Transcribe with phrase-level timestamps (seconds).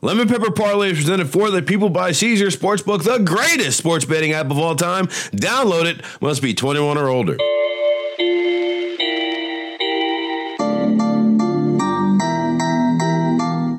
[0.00, 4.30] Lemon Pepper Parlay is presented for the people by Caesar Sportsbook, the greatest sports betting
[4.30, 5.08] app of all time.
[5.08, 6.04] Download it.
[6.20, 7.36] Must be 21 or older.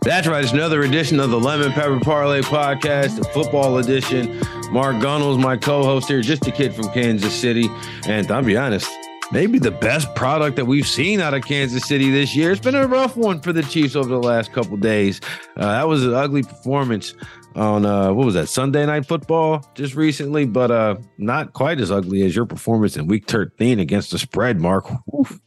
[0.04, 0.44] That's right.
[0.44, 4.42] It's another edition of the Lemon Pepper Parlay podcast, the football edition.
[4.74, 7.70] Mark Gunnels, my co-host here, just a kid from Kansas City.
[8.08, 8.90] And I'll be honest,
[9.32, 12.52] maybe the best product that we've seen out of Kansas City this year.
[12.52, 15.22] It's been a rough one for the Chiefs over the last couple days.
[15.58, 17.14] Uh, that was an ugly performance
[17.56, 21.92] on uh, what was that Sunday night football just recently, but uh, not quite as
[21.92, 24.60] ugly as your performance in Week 13 against the spread.
[24.60, 25.40] Mark, Oof.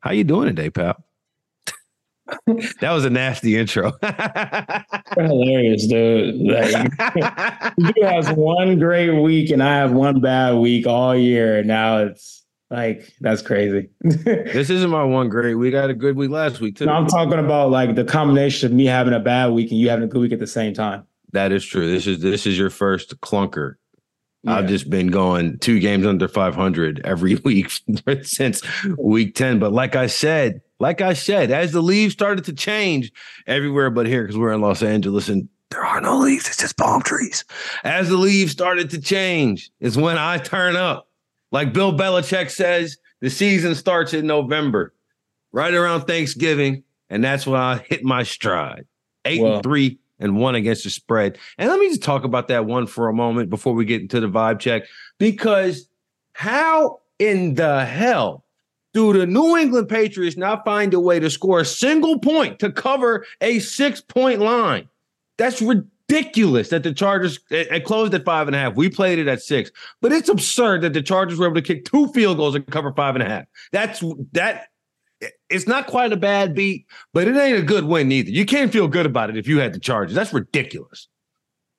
[0.00, 1.02] how you doing today, pal?
[2.46, 3.92] that was a nasty intro.
[5.16, 6.36] hilarious, dude.
[6.36, 6.90] Like,
[7.78, 11.62] you has one great week, and I have one bad week all year.
[11.62, 12.41] Now it's
[12.72, 13.90] like that's crazy.
[14.00, 15.74] this isn't my one great week.
[15.74, 16.86] I had a good week last week too.
[16.86, 19.90] No, I'm talking about like the combination of me having a bad week and you
[19.90, 21.06] having a good week at the same time.
[21.32, 21.90] That is true.
[21.90, 23.74] This is this is your first clunker.
[24.42, 24.56] Yeah.
[24.56, 27.70] I've just been going two games under 500 every week
[28.22, 28.62] since
[28.96, 29.58] week 10.
[29.58, 33.12] But like I said, like I said, as the leaves started to change
[33.46, 36.76] everywhere but here, because we're in Los Angeles and there are no leaves, it's just
[36.76, 37.44] palm trees.
[37.84, 41.08] As the leaves started to change, is when I turn up.
[41.52, 44.92] Like Bill Belichick says, the season starts in November,
[45.52, 48.86] right around Thanksgiving, and that's when I hit my stride.
[49.24, 51.38] Eight and three and one against the spread.
[51.58, 54.18] And let me just talk about that one for a moment before we get into
[54.18, 54.84] the vibe check,
[55.18, 55.88] because
[56.32, 58.44] how in the hell
[58.94, 62.72] do the New England Patriots not find a way to score a single point to
[62.72, 64.88] cover a six point line?
[65.36, 68.74] That's ridiculous that the Chargers it, closed at five and a half.
[68.74, 71.84] We played it at six, but it's absurd that the Chargers were able to kick
[71.84, 73.44] two field goals and cover five and a half.
[73.72, 74.02] That's
[74.32, 74.68] that.
[75.48, 78.30] It's not quite a bad beat, but it ain't a good win either.
[78.30, 80.16] You can't feel good about it if you had the Chargers.
[80.16, 81.06] That's ridiculous.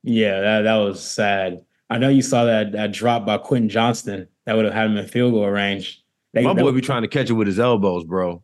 [0.04, 1.62] Yeah, that, that was sad.
[1.90, 4.98] I know you saw that that drop by Quentin Johnston that would have had him
[4.98, 6.04] in field goal range.
[6.34, 8.44] They, My boy be trying to catch it with his elbows, bro.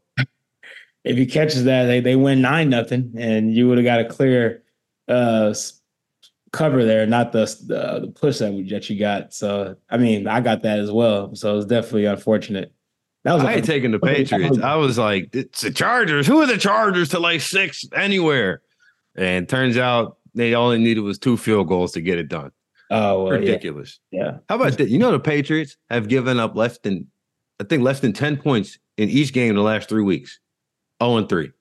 [1.03, 4.05] if he catches that, they they win nine nothing, and you would have got a
[4.05, 4.63] clear
[5.07, 5.53] uh,
[6.51, 9.33] cover there, not the, the, the push that, we, that you got.
[9.33, 11.35] So I mean, I got that as well.
[11.35, 12.73] So it's definitely unfortunate.
[13.23, 14.59] That was I ain't taking the Patriots.
[14.59, 16.25] I was like, it's the Chargers.
[16.25, 18.61] Who are the Chargers to lay six anywhere?
[19.15, 22.51] And turns out they only needed was two field goals to get it done.
[22.89, 23.99] Oh, well, ridiculous.
[24.11, 24.23] Yeah.
[24.23, 24.37] yeah.
[24.47, 24.89] How about that?
[24.89, 27.07] You know, the Patriots have given up less than
[27.59, 30.39] I think less than 10 points in each game in the last three weeks.
[31.03, 31.51] 0 and 3.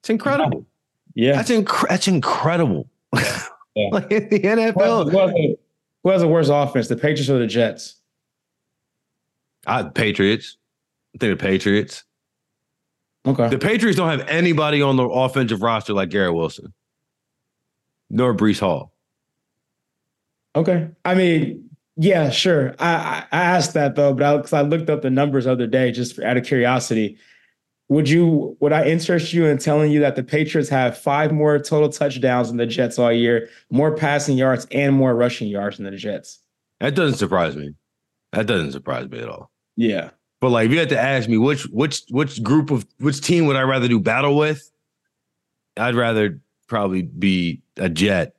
[0.00, 0.66] It's incredible.
[1.14, 1.36] Yeah.
[1.36, 2.88] That's, inc- that's incredible.
[3.14, 3.46] Yeah.
[3.92, 5.10] like in the NFL.
[5.10, 5.56] Who has, a,
[6.02, 7.96] who has, a, worse offense, the Patriots or the Jets?
[9.66, 10.56] I, Patriots.
[11.14, 12.04] I think the Patriots.
[13.26, 13.48] Okay.
[13.48, 16.72] The Patriots don't have anybody on the offensive roster like Garrett Wilson,
[18.10, 18.92] nor Breece Hall.
[20.56, 20.88] Okay.
[21.04, 22.74] I mean, yeah, sure.
[22.78, 25.66] I, I asked that though, but because I, I, looked up the numbers the other
[25.66, 27.16] day just for, out of curiosity.
[27.92, 31.58] Would you would I interest you in telling you that the Patriots have five more
[31.58, 35.84] total touchdowns than the Jets all year, more passing yards and more rushing yards than
[35.84, 36.38] the Jets?
[36.80, 37.74] That doesn't surprise me.
[38.32, 39.50] That doesn't surprise me at all.
[39.76, 40.08] Yeah.
[40.40, 43.44] But like if you had to ask me which which which group of which team
[43.44, 44.72] would I rather do battle with?
[45.76, 48.34] I'd rather probably be a Jet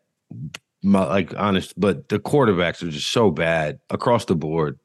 [0.81, 4.80] my, like honest, but the quarterbacks are just so bad across the board.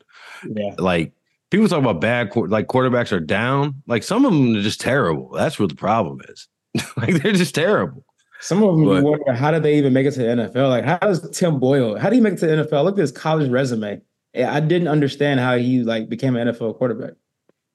[0.46, 0.74] Yeah.
[0.76, 1.14] Like
[1.50, 3.82] people talk about bad like quarterbacks are down.
[3.86, 5.30] Like some of them are just terrible.
[5.30, 6.48] That's what the problem is.
[6.96, 8.04] like they're just terrible.
[8.40, 10.68] Some of them but, wonder how did they even make it to the NFL?
[10.68, 11.98] Like how does Tim Boyle?
[11.98, 12.84] How do you make it to the NFL?
[12.84, 14.00] Look at his college resume.
[14.36, 17.14] I didn't understand how he like became an NFL quarterback.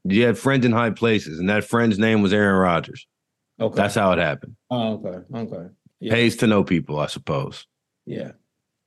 [0.06, 3.08] You had friends in high places, and that friend's name was Aaron Rodgers.
[3.60, 4.56] Okay, that's how it happened.
[4.70, 5.70] Oh, okay, okay.
[6.00, 6.14] Yeah.
[6.14, 7.66] Pays to know people, I suppose.
[8.06, 8.32] Yeah.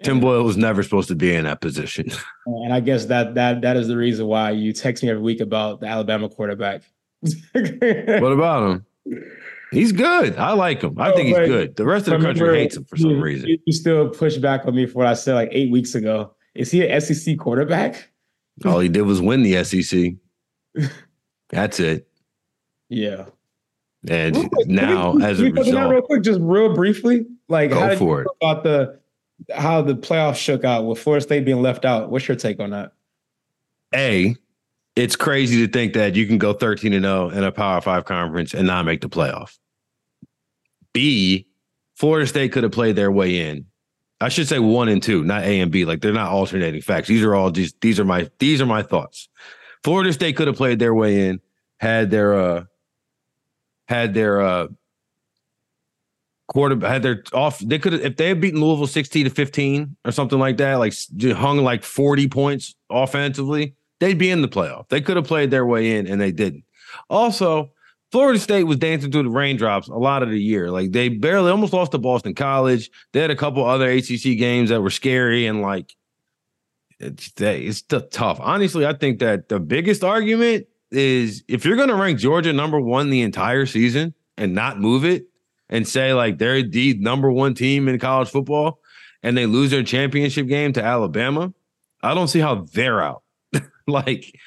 [0.02, 2.10] Tim Boyle was never supposed to be in that position.
[2.46, 5.40] And I guess that that that is the reason why you text me every week
[5.40, 6.82] about the Alabama quarterback.
[7.20, 8.86] what about him?
[9.72, 10.36] He's good.
[10.36, 10.98] I like him.
[10.98, 11.76] I think he's good.
[11.76, 13.56] The rest of the country hates him for some reason.
[13.64, 16.34] You still push back on me for what I said like eight weeks ago.
[16.54, 18.10] Is he an SEC quarterback?
[18.64, 20.14] All he did was win the SEC.
[21.50, 22.08] That's it.
[22.88, 23.26] Yeah.
[24.08, 28.28] And now, as a result, real quick, just real briefly, like go how for it.
[28.40, 29.00] about the
[29.54, 32.10] how the playoffs shook out with Florida State being left out.
[32.10, 32.92] What's your take on that?
[33.94, 34.34] A,
[34.94, 38.04] it's crazy to think that you can go 13 and 0 in a Power 5
[38.04, 39.58] conference and not make the playoff.
[40.92, 41.46] B,
[41.94, 43.66] Florida State could have played their way in.
[44.20, 45.84] I should say 1 and 2, not A and B.
[45.84, 47.08] Like they're not alternating facts.
[47.08, 49.28] These are all just these are my these are my thoughts.
[49.84, 51.40] Florida State could have played their way in,
[51.78, 52.64] had their uh
[53.88, 54.68] had their uh
[56.48, 57.58] quarter had their off.
[57.58, 60.74] They could have if they had beaten Louisville sixty to fifteen or something like that,
[60.74, 64.88] like hung like forty points offensively, they'd be in the playoff.
[64.88, 66.64] They could have played their way in, and they didn't.
[67.10, 67.72] Also,
[68.12, 70.70] Florida State was dancing through the raindrops a lot of the year.
[70.70, 72.90] Like they barely almost lost to Boston College.
[73.12, 75.94] They had a couple other ACC games that were scary and like
[76.98, 78.38] it's it's tough.
[78.40, 82.80] Honestly, I think that the biggest argument is if you're going to rank Georgia number
[82.80, 85.26] one the entire season and not move it
[85.68, 88.80] and say like they're the number one team in college football
[89.22, 91.52] and they lose their championship game to Alabama,
[92.02, 93.22] I don't see how they're out.
[93.86, 94.38] like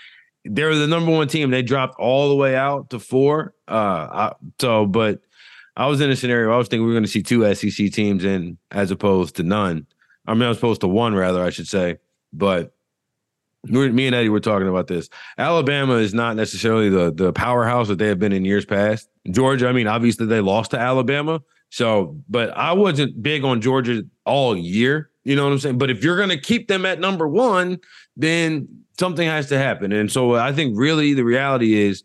[0.45, 1.51] they're the number one team.
[1.51, 3.53] They dropped all the way out to four.
[3.67, 5.21] Uh, I, so, but
[5.75, 6.53] I was in a scenario.
[6.53, 9.43] I was thinking we are going to see two SEC teams in as opposed to
[9.43, 9.85] none.
[10.25, 11.97] I mean, as opposed to one, rather, I should say.
[12.31, 12.73] But
[13.65, 15.09] me and Eddie were talking about this.
[15.37, 19.09] Alabama is not necessarily the the powerhouse that they have been in years past.
[19.29, 21.41] Georgia, I mean, obviously they lost to Alabama.
[21.71, 25.11] So, but I wasn't big on Georgia all year.
[25.23, 25.77] You know what I'm saying?
[25.77, 27.79] But if you're going to keep them at number one,
[28.17, 28.67] then
[28.97, 29.91] something has to happen.
[29.91, 32.03] And so I think really the reality is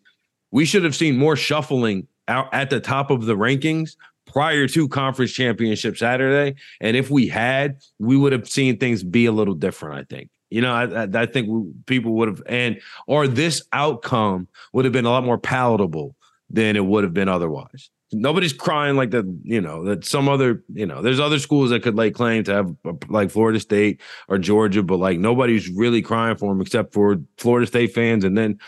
[0.51, 3.97] we should have seen more shuffling out at the top of the rankings
[4.27, 6.59] prior to conference championship Saturday.
[6.81, 10.31] And if we had, we would have seen things be a little different, I think.
[10.55, 11.49] You know, I, I think
[11.87, 16.15] people would have, and or this outcome would have been a lot more palatable
[16.49, 17.91] than it would have been otherwise.
[18.13, 21.83] Nobody's crying like that, you know, that some other, you know, there's other schools that
[21.83, 26.03] could lay claim to have uh, like Florida State or Georgia, but like nobody's really
[26.03, 28.61] crying for them except for Florida State fans and then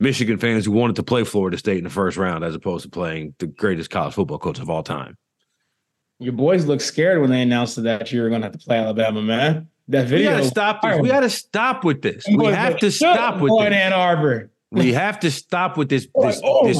[0.00, 2.90] Michigan fans who wanted to play Florida State in the first round as opposed to
[2.90, 5.16] playing the greatest college football coach of all time.
[6.18, 8.78] Your boys look scared when they announced that you were going to have to play
[8.78, 9.68] Alabama, man.
[9.88, 10.30] That video.
[10.30, 11.00] We got to stop this.
[11.00, 12.24] We got to stop with this.
[12.28, 13.72] We have to stop with this.
[13.72, 14.50] Ann Arbor.
[14.70, 16.78] We have to stop with this, this, oh, this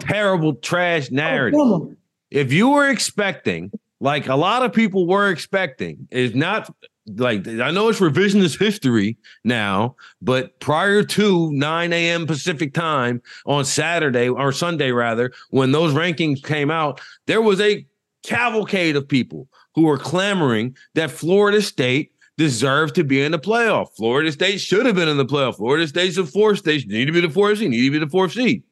[0.00, 1.60] terrible trash narrative.
[1.60, 1.94] Oh,
[2.30, 6.74] if you were expecting, like a lot of people were expecting, is not
[7.16, 12.26] like I know it's revisionist history now, but prior to 9 a.m.
[12.26, 17.86] Pacific time on Saturday or Sunday, rather, when those rankings came out, there was a
[18.24, 23.88] cavalcade of people who were clamoring that Florida State deserve to be in the playoff.
[23.96, 25.56] Florida State should have been in the playoff.
[25.56, 28.08] Florida State's a fourth state, need to be the fourth seed, need to be the
[28.08, 28.62] fourth seed.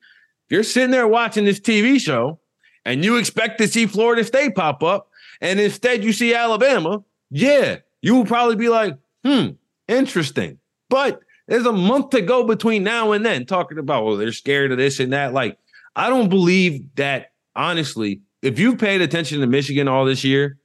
[0.47, 2.39] If you're sitting there watching this TV show
[2.85, 5.11] and you expect to see Florida State pop up,
[5.41, 9.49] and instead you see Alabama, yeah, you will probably be like, hmm,
[9.89, 10.59] interesting.
[10.89, 14.71] But there's a month to go between now and then, talking about, well, they're scared
[14.71, 15.33] of this and that.
[15.33, 15.59] Like,
[15.97, 20.57] I don't believe that, honestly, if you've paid attention to Michigan all this year,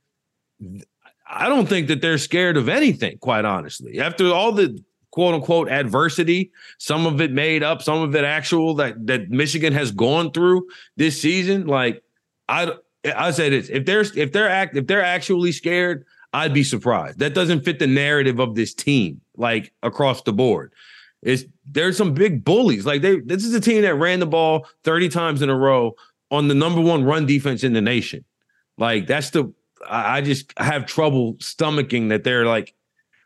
[1.33, 3.99] I don't think that they're scared of anything, quite honestly.
[3.99, 4.77] After all the
[5.11, 9.73] quote unquote adversity, some of it made up, some of it actual that that Michigan
[9.73, 10.67] has gone through
[10.97, 12.03] this season, like
[12.49, 12.73] I
[13.05, 17.19] I say this, if they're if they're act if they're actually scared, I'd be surprised.
[17.19, 20.73] That doesn't fit the narrative of this team, like across the board.
[21.21, 22.85] Is there's some big bullies.
[22.85, 25.95] Like they this is a team that ran the ball 30 times in a row
[26.29, 28.25] on the number one run defense in the nation.
[28.77, 29.53] Like that's the
[29.87, 32.73] I just have trouble stomaching that they're like,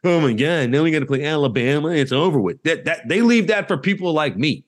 [0.03, 1.89] oh my god, now we got to play Alabama.
[1.89, 2.61] It's over with.
[2.63, 4.65] That that they leave that for people like me.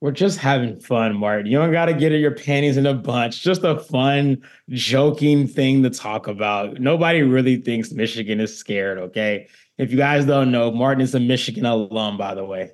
[0.00, 1.46] We're just having fun, Martin.
[1.46, 3.42] You don't got to get in your panties in a bunch.
[3.42, 6.78] Just a fun, joking thing to talk about.
[6.78, 8.98] Nobody really thinks Michigan is scared.
[8.98, 9.48] Okay,
[9.78, 12.72] if you guys don't know, Martin is a Michigan alum, by the way.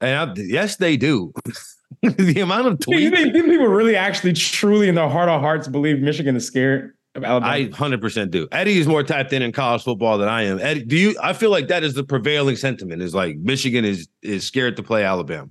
[0.00, 1.32] And I, yes, they do.
[2.02, 3.00] the amount of tweets.
[3.00, 6.94] You think, people really actually truly in their heart of hearts believe Michigan is scared
[7.14, 7.52] of Alabama?
[7.52, 8.48] I 100% do.
[8.52, 10.58] Eddie is more tapped in in college football than I am.
[10.60, 14.08] Eddie, do you I feel like that is the prevailing sentiment is like Michigan is
[14.22, 15.48] is scared to play Alabama.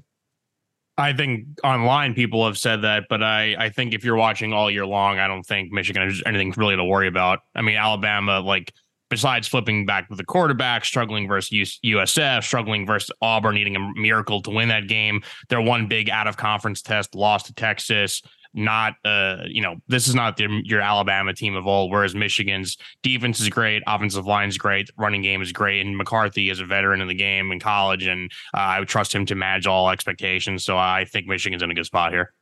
[0.98, 4.70] I think online people have said that, but I, I think if you're watching all
[4.70, 7.40] year long, I don't think Michigan has anything really to worry about.
[7.56, 8.74] I mean, Alabama, like
[9.10, 14.42] besides flipping back with the quarterback, struggling versus USF, struggling versus Auburn, needing a miracle
[14.44, 15.22] to win that game.
[15.50, 18.22] Their one big out of conference test lost to Texas.
[18.52, 21.92] Not, uh, you know, this is not the, your Alabama team of old.
[21.92, 26.50] Whereas Michigan's defense is great, offensive line is great, running game is great, and McCarthy
[26.50, 29.36] is a veteran in the game in college, and uh, I would trust him to
[29.36, 30.66] manage all expectations.
[30.66, 32.34] So I think Michigan's in a good spot here.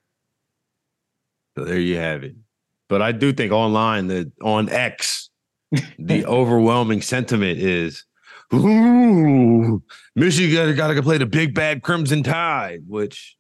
[1.57, 2.36] So there you have it.
[2.88, 5.26] But I do think online that on X,
[6.00, 8.05] the overwhelming sentiment is,
[8.53, 9.81] ooh,
[10.15, 13.38] Michigan got to play the big bad Crimson Tide, which,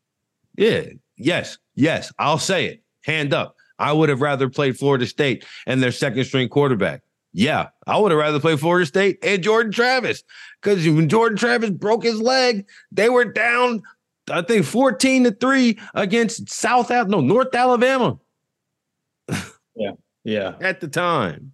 [0.57, 0.85] yeah,
[1.17, 3.55] yes, yes, I'll say it, hand up.
[3.79, 7.03] I would have rather played Florida State and their second string quarterback.
[7.33, 10.23] Yeah, I would have rather played Florida State and Jordan Travis
[10.61, 13.83] because when Jordan Travis broke his leg, they were down,
[14.31, 18.17] I think, 14 to 3 against South, no, North Alabama.
[19.75, 19.91] Yeah.
[20.23, 20.55] Yeah.
[20.61, 21.53] At the time.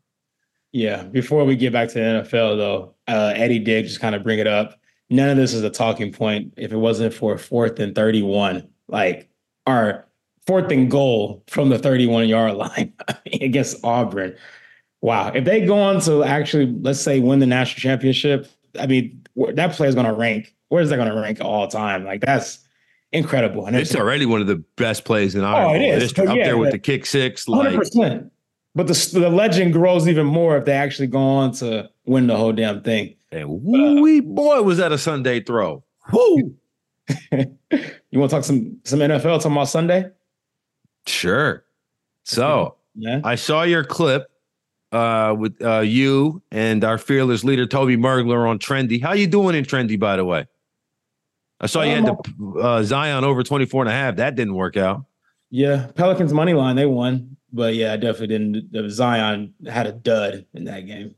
[0.74, 1.04] Yeah.
[1.04, 4.40] Before we get back to the NFL, though, uh, Eddie did just kind of bring
[4.40, 4.80] it up.
[5.10, 9.30] None of this is a talking point if it wasn't for fourth and 31, like
[9.68, 10.08] our
[10.48, 12.94] fourth and goal from the 31 yard line
[13.32, 14.36] against Auburn.
[15.02, 15.32] Wow.
[15.34, 18.48] If they go on to actually, let's say, win the national championship,
[18.80, 20.56] I mean, that play is going to rank.
[20.70, 22.04] Where's that going to rank all time?
[22.04, 22.60] Like, that's
[23.12, 23.68] incredible.
[23.68, 25.68] And it's, it's already one of the best plays in our.
[25.68, 26.12] Oh, it is.
[26.12, 27.48] It's up yeah, there with the kick six.
[27.48, 28.32] Like, 100%.
[28.76, 32.36] But the, the legend grows even more if they actually go on to win the
[32.36, 33.16] whole damn thing.
[33.32, 35.84] And wee boy, was that a Sunday throw.
[36.12, 36.56] Woo!
[37.32, 40.10] you want to talk some some NFL talking about Sunday?
[41.06, 41.66] Sure.
[42.24, 43.22] So yeah.
[43.24, 44.30] I saw your clip
[44.92, 49.02] uh, with uh, you and our fearless leader Toby Mergler on Trendy.
[49.02, 50.48] How you doing in Trendy, by the way?
[51.60, 54.18] I saw you had the uh, Zion over 24 and a half.
[54.18, 55.06] That didn't work out.
[55.50, 57.38] Yeah, Pelicans money line, they won.
[57.54, 58.90] But yeah, I definitely didn't.
[58.90, 61.16] Zion had a dud in that game.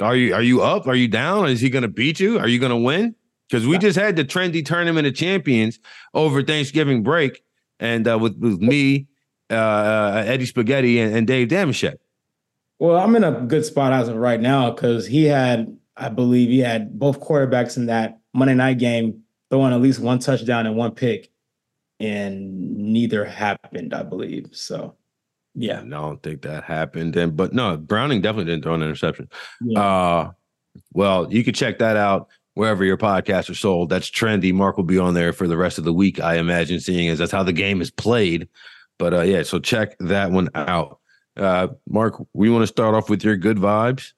[0.00, 0.86] Are you are you up?
[0.86, 1.48] Are you down?
[1.48, 2.38] Is he going to beat you?
[2.38, 3.14] Are you going to win?
[3.48, 5.78] Because we just had the trendy tournament of champions
[6.14, 7.42] over Thanksgiving break,
[7.78, 9.06] and uh, with with me,
[9.50, 11.96] uh, uh, Eddie Spaghetti, and, and Dave Dameshek.
[12.78, 16.48] Well, I'm in a good spot as of right now because he had, I believe,
[16.48, 20.76] he had both quarterbacks in that Monday night game throwing at least one touchdown and
[20.76, 21.30] one pick,
[22.00, 24.48] and neither happened, I believe.
[24.52, 24.96] So
[25.54, 25.80] yeah.
[25.80, 27.16] I don't think that happened.
[27.16, 29.28] And but no, Browning definitely didn't throw an interception.
[29.60, 29.80] Yeah.
[29.80, 30.30] Uh
[30.92, 33.88] well, you can check that out wherever your podcasts are sold.
[33.88, 34.52] That's trendy.
[34.52, 37.18] Mark will be on there for the rest of the week, I imagine, seeing as
[37.18, 38.48] that's how the game is played.
[38.98, 40.98] But uh yeah, so check that one out.
[41.36, 44.12] Uh Mark, we want to start off with your good vibes.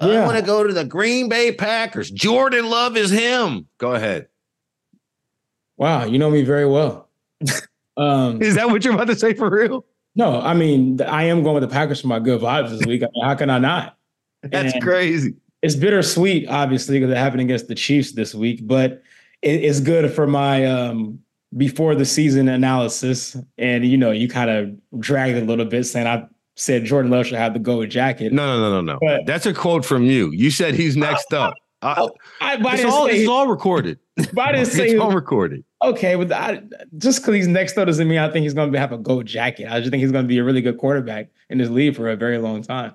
[0.00, 0.22] Yeah.
[0.22, 2.10] I want to go to the Green Bay Packers.
[2.10, 3.68] Jordan Love is him.
[3.78, 4.26] Go ahead.
[5.82, 7.08] Wow, you know me very well.
[7.98, 9.84] Um, Is that what you're about to say for real?
[10.16, 13.02] No, I mean I am going with the Packers for my good vibes this week.
[13.02, 13.98] I mean, how can I not?
[14.42, 15.34] That's and crazy.
[15.60, 19.02] It's bittersweet, obviously, because it happened against the Chiefs this week, but
[19.42, 21.18] it, it's good for my um,
[21.54, 23.36] before the season analysis.
[23.58, 27.26] And you know, you kind of dragged a little bit, saying I said Jordan Love
[27.26, 28.32] should have the gold jacket.
[28.32, 28.98] No, no, no, no, no.
[29.02, 30.30] But, That's a quote from you.
[30.30, 31.52] You said he's next up.
[31.82, 32.08] I,
[32.40, 33.98] I, I it's, all, it's all recorded.
[34.16, 36.62] But I didn't say it's all recorded okay, but I,
[36.98, 39.26] just because he's next up doesn't mean I think he's going to have a gold
[39.26, 39.68] jacket.
[39.70, 42.08] I just think he's going to be a really good quarterback in this league for
[42.08, 42.94] a very long time.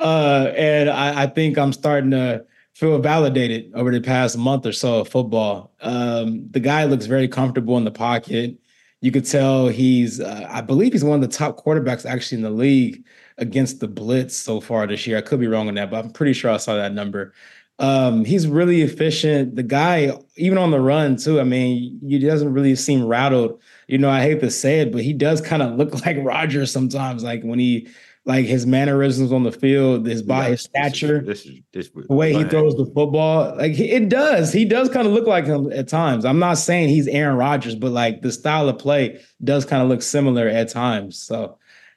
[0.00, 4.72] Uh, and I, I, think I'm starting to feel validated over the past month or
[4.72, 5.72] so of football.
[5.80, 8.56] Um, the guy looks very comfortable in the pocket.
[9.00, 12.42] You could tell he's, uh, I believe he's one of the top quarterbacks actually in
[12.42, 13.04] the league
[13.38, 15.18] against the blitz so far this year.
[15.18, 17.32] I could be wrong on that, but I'm pretty sure I saw that number.
[17.80, 19.54] Um, he's really efficient.
[19.54, 21.40] The guy, even on the run too.
[21.40, 23.60] I mean, he doesn't really seem rattled.
[23.86, 26.72] You know, I hate to say it, but he does kind of look like Rodgers
[26.72, 27.22] sometimes.
[27.22, 27.88] Like when he,
[28.24, 32.06] like his mannerisms on the field, his body, his stature, this is, this is, this,
[32.08, 33.56] the way he throws the football.
[33.56, 34.52] Like it does.
[34.52, 36.26] He does kind of look like him at times.
[36.26, 39.88] I'm not saying he's Aaron Rodgers, but like the style of play does kind of
[39.88, 41.18] look similar at times.
[41.18, 41.56] So,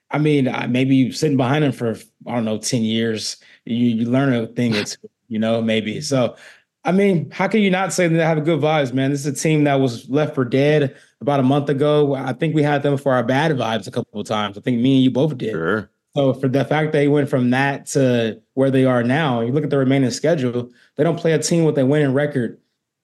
[0.10, 3.36] I mean, maybe you sitting behind him for I don't know ten years,
[3.66, 4.74] you, you learn a thing.
[4.74, 4.98] It's
[5.32, 6.02] you know, maybe.
[6.02, 6.36] So,
[6.84, 9.12] I mean, how can you not say that they have good vibes, man?
[9.12, 12.16] This is a team that was left for dead about a month ago.
[12.16, 14.58] I think we had them for our bad vibes a couple of times.
[14.58, 15.52] I think me and you both did.
[15.52, 15.90] Sure.
[16.18, 19.64] So for the fact they went from that to where they are now, you look
[19.64, 22.60] at the remaining schedule, they don't play a team with a winning record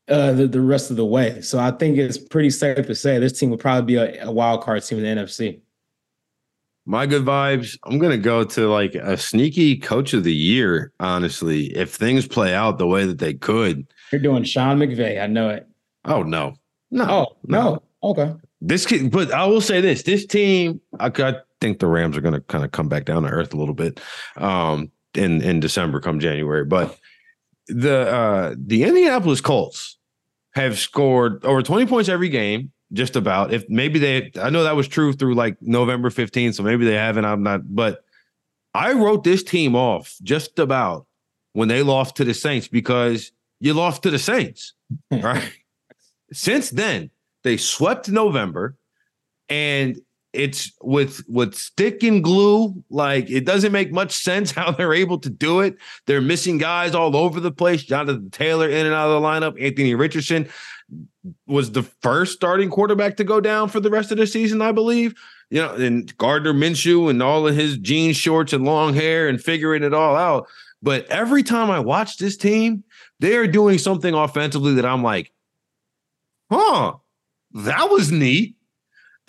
[0.10, 1.40] uh, the, the rest of the way.
[1.42, 4.32] So I think it's pretty safe to say this team would probably be a, a
[4.32, 5.62] wild card team in the NFC
[6.88, 11.66] my good vibes i'm gonna go to like a sneaky coach of the year honestly
[11.76, 13.86] if things play out the way that they could.
[14.12, 15.68] You're doing sean mcvay i know it.
[16.06, 16.56] Oh no.
[16.90, 17.84] No oh no, no.
[18.12, 18.34] okay.
[18.62, 22.22] This kid but i will say this this team i, I think the rams are
[22.22, 24.00] gonna kind of come back down to earth a little bit
[24.38, 26.98] um in in december come january but
[27.68, 29.98] the uh the indianapolis colts
[30.54, 33.54] have scored over 20 points every game just about.
[33.54, 36.96] If maybe they, I know that was true through like November 15th, so maybe they
[36.96, 37.26] haven't.
[37.26, 38.04] I'm not, but
[38.74, 41.08] I wrote this team off just about
[41.54, 44.74] when they lost to the Saints because you lost to the Saints,
[45.12, 45.52] right?
[46.32, 47.10] Since then,
[47.44, 48.76] they swept November,
[49.50, 50.00] and
[50.34, 52.84] it's with with stick and glue.
[52.90, 55.78] Like it doesn't make much sense how they're able to do it.
[56.06, 57.84] They're missing guys all over the place.
[57.84, 59.62] Jonathan Taylor in and out of the lineup.
[59.62, 60.50] Anthony Richardson
[61.46, 64.72] was the first starting quarterback to go down for the rest of the season, I
[64.72, 65.14] believe.
[65.50, 69.42] You know, and Gardner Minshew and all of his jean shorts and long hair and
[69.42, 70.48] figuring it all out.
[70.82, 72.84] But every time I watch this team,
[73.20, 75.32] they are doing something offensively that I'm like,
[76.52, 76.94] huh,
[77.54, 78.56] that was neat.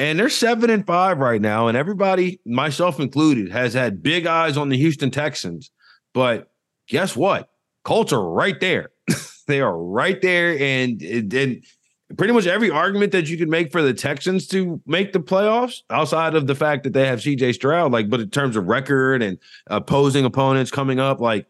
[0.01, 1.67] And they're seven and five right now.
[1.67, 5.71] And everybody, myself included, has had big eyes on the Houston Texans.
[6.15, 6.51] But
[6.89, 7.51] guess what?
[7.85, 8.91] Colts are right there.
[9.49, 10.57] They are right there.
[10.59, 11.65] And, and
[12.17, 15.83] pretty much every argument that you could make for the Texans to make the playoffs,
[15.91, 19.23] outside of the fact that they have CJ Stroud, like, but in terms of record
[19.23, 21.47] and opposing opponents coming up, like,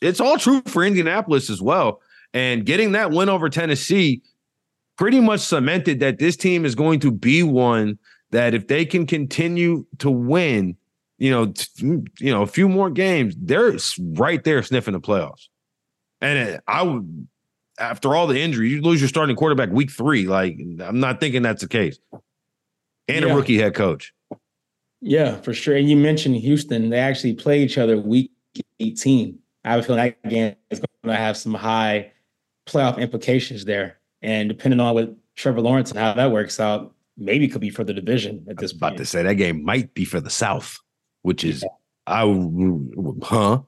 [0.00, 2.00] it's all true for Indianapolis as well.
[2.32, 4.22] And getting that win over Tennessee
[4.96, 7.98] pretty much cemented that this team is going to be one
[8.30, 10.76] that if they can continue to win,
[11.18, 11.66] you know, t-
[12.18, 13.76] you know, a few more games, they're
[14.14, 15.48] right there sniffing the playoffs.
[16.20, 17.28] And I would,
[17.78, 20.26] after all the injuries, you lose your starting quarterback week three.
[20.26, 21.98] Like, I'm not thinking that's the case.
[23.08, 23.32] And yeah.
[23.32, 24.12] a rookie head coach.
[25.00, 25.76] Yeah, for sure.
[25.76, 28.32] And you mentioned Houston; they actually play each other week
[28.80, 29.38] 18.
[29.64, 32.12] I have a feeling that game is going to have some high
[32.66, 33.98] playoff implications there.
[34.22, 37.84] And depending on what Trevor Lawrence and how that works out, maybe could be for
[37.84, 38.94] the division at this point.
[38.94, 40.78] About to say that game might be for the South,
[41.22, 41.68] which is yeah.
[42.06, 42.22] I
[43.22, 43.62] huh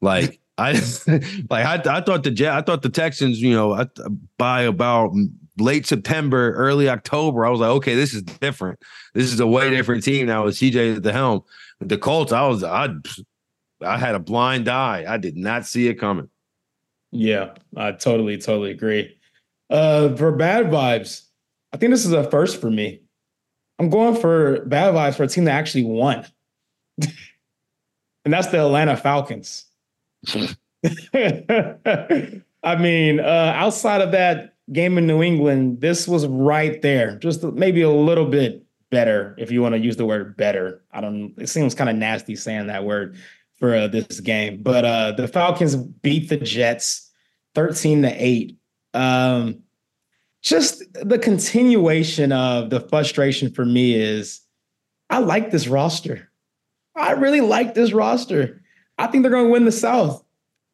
[0.00, 0.72] like I
[1.50, 3.86] like I, I thought the I thought the Texans, you know,
[4.36, 5.12] by about
[5.58, 8.78] late September, early October, I was like, okay, this is different.
[9.14, 11.42] This is a way different team now with CJ at the helm.
[11.80, 12.88] The Colts, I was I
[13.82, 15.04] I had a blind eye.
[15.08, 16.28] I did not see it coming.
[17.10, 19.16] Yeah, I totally, totally agree.
[19.68, 21.22] Uh, for bad vibes,
[21.72, 23.02] I think this is a first for me.
[23.78, 26.26] I'm going for bad vibes for a team that actually won,
[28.24, 29.64] and that's the Atlanta Falcons.
[32.62, 37.42] I mean, uh, outside of that game in New England, this was right there, just
[37.42, 40.82] maybe a little bit better, if you want to use the word better.
[40.92, 41.34] I don't.
[41.38, 43.16] It seems kind of nasty saying that word
[43.58, 44.62] for uh, this game.
[44.62, 47.10] But uh, the Falcons beat the Jets
[47.54, 48.58] 13 to 8.
[48.94, 49.62] Um,
[50.42, 54.40] just the continuation of the frustration for me is
[55.10, 56.30] I like this roster.
[56.96, 58.62] I really like this roster.
[59.00, 60.22] I think they're going to win the South,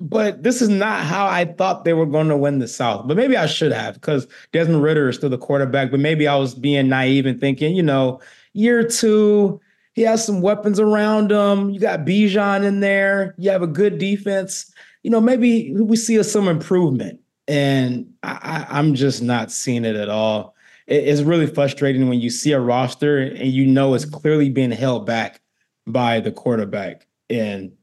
[0.00, 3.06] but this is not how I thought they were going to win the South.
[3.06, 5.92] But maybe I should have because Desmond Ridder is still the quarterback.
[5.92, 8.20] But maybe I was being naive and thinking, you know,
[8.52, 9.60] year two,
[9.94, 11.70] he has some weapons around him.
[11.70, 13.36] You got Bijan in there.
[13.38, 14.72] You have a good defense.
[15.04, 17.20] You know, maybe we see some improvement.
[17.46, 20.56] And I, am just not seeing it at all.
[20.88, 24.72] It, it's really frustrating when you see a roster and you know it's clearly being
[24.72, 25.40] held back
[25.86, 27.06] by the quarterback.
[27.30, 27.75] And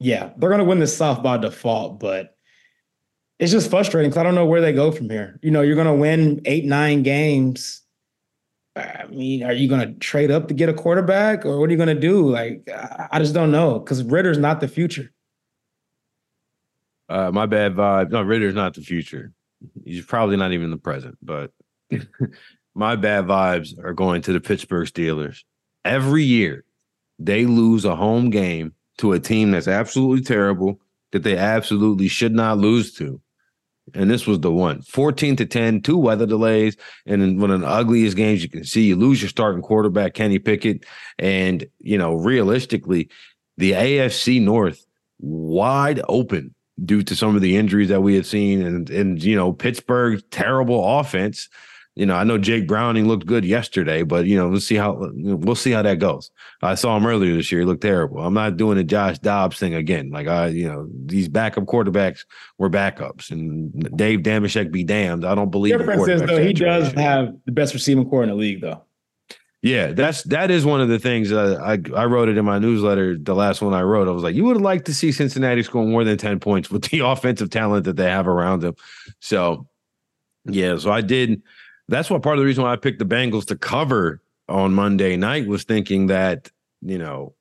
[0.00, 2.36] yeah, they're going to win the South by default, but
[3.38, 5.38] it's just frustrating because I don't know where they go from here.
[5.42, 7.82] You know, you're going to win eight, nine games
[8.76, 11.72] I mean, are you going to trade up to get a quarterback, or what are
[11.72, 12.30] you going to do?
[12.30, 12.68] Like,
[13.10, 15.10] I just don't know because Ridder's not the future.
[17.08, 18.10] Uh, my bad vibe.
[18.10, 19.32] No, Ridder's not the future.
[19.84, 21.18] He's probably not even the present.
[21.20, 21.50] But
[22.74, 25.42] my bad vibes are going to the Pittsburgh Steelers.
[25.84, 26.64] Every year,
[27.18, 30.80] they lose a home game to a team that's absolutely terrible
[31.12, 33.20] that they absolutely should not lose to.
[33.94, 34.82] And this was the one.
[34.82, 38.82] 14 to 10 two weather delays and one of the ugliest games you can see.
[38.82, 40.84] You lose your starting quarterback kenny pickett
[41.18, 43.08] and you know realistically
[43.56, 44.86] the afc north
[45.18, 49.34] wide open due to some of the injuries that we had seen and and you
[49.34, 51.48] know Pittsburgh's terrible offense
[51.96, 55.10] you know, I know Jake Browning looked good yesterday, but you know, we'll see how
[55.12, 56.30] we'll see how that goes.
[56.62, 58.20] I saw him earlier this year; he looked terrible.
[58.20, 60.10] I'm not doing the Josh Dobbs thing again.
[60.10, 62.24] Like I, you know, these backup quarterbacks
[62.58, 65.24] were backups, and Dave Dameshek be damned.
[65.24, 65.72] I don't believe.
[65.72, 68.82] The difference is though he does have the best receiving corps in the league, though.
[69.62, 72.58] Yeah, that's that is one of the things uh, I I wrote it in my
[72.58, 73.18] newsletter.
[73.18, 75.84] The last one I wrote, I was like, you would like to see Cincinnati score
[75.84, 78.74] more than ten points with the offensive talent that they have around them.
[79.18, 79.66] So,
[80.46, 81.42] yeah, so I did
[81.90, 85.16] that's what part of the reason why I picked the Bengals to cover on Monday
[85.16, 86.50] night was thinking that,
[86.80, 87.34] you know,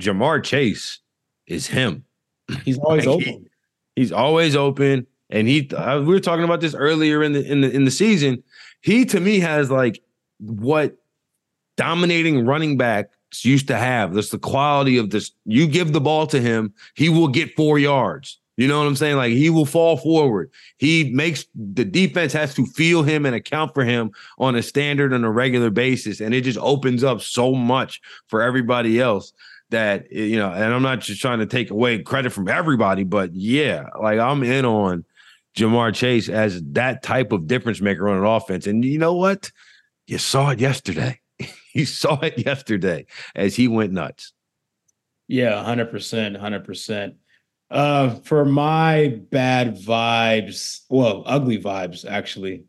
[0.00, 1.00] Ja'Marr Chase
[1.46, 2.04] is him.
[2.64, 3.24] He's always like open.
[3.26, 3.50] He,
[3.96, 5.06] he's always open.
[5.30, 7.90] And he uh, we were talking about this earlier in the in the in the
[7.90, 8.42] season.
[8.80, 10.02] He to me has like
[10.40, 10.96] what
[11.76, 14.12] dominating running backs used to have.
[14.12, 15.30] That's the quality of this.
[15.44, 18.39] You give the ball to him, he will get four yards.
[18.60, 19.16] You know what I'm saying?
[19.16, 20.50] Like he will fall forward.
[20.76, 25.14] He makes the defense has to feel him and account for him on a standard
[25.14, 26.20] and a regular basis.
[26.20, 29.32] And it just opens up so much for everybody else
[29.70, 33.02] that, eh, you know, and I'm not just trying to take away credit from everybody,
[33.02, 35.06] but yeah, like I'm in on
[35.56, 38.66] Ja'Marr Chase as that type of difference maker on an offense.
[38.66, 39.50] And you know what?
[40.06, 41.18] You saw it yesterday.
[41.72, 44.34] you saw it yesterday as he went nuts.
[45.28, 46.38] Yeah, 100%.
[46.38, 47.14] 100%.
[47.70, 52.64] Uh, for my bad vibes, well, ugly vibes, actually.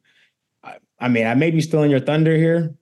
[0.63, 2.75] I, I mean, I may be stealing your thunder here,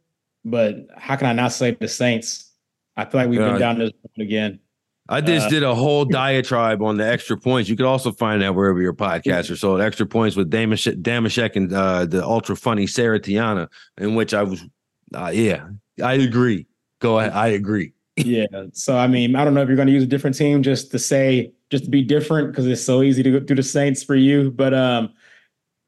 [0.44, 2.52] but how can I not say the Saints?
[2.98, 4.60] I feel like we've been down this one again.
[5.08, 7.68] I just uh, did a whole diatribe on the extra points.
[7.70, 9.82] You could also find that wherever your podcasts are sold.
[9.82, 14.44] Extra points with Dameshek, Dameshek and uh, the ultra funny Sarah Tiana, in which I
[14.44, 14.64] was,
[15.16, 15.70] uh, yeah,
[16.04, 16.68] I agree.
[17.00, 17.32] Go ahead.
[17.32, 17.94] I agree.
[18.18, 18.46] yeah.
[18.74, 20.92] So, I mean, I don't know if you're going to use a different team just
[20.92, 24.04] to say, just to be different because it's so easy to go through the Saints
[24.04, 24.52] for you.
[24.52, 25.14] But, um,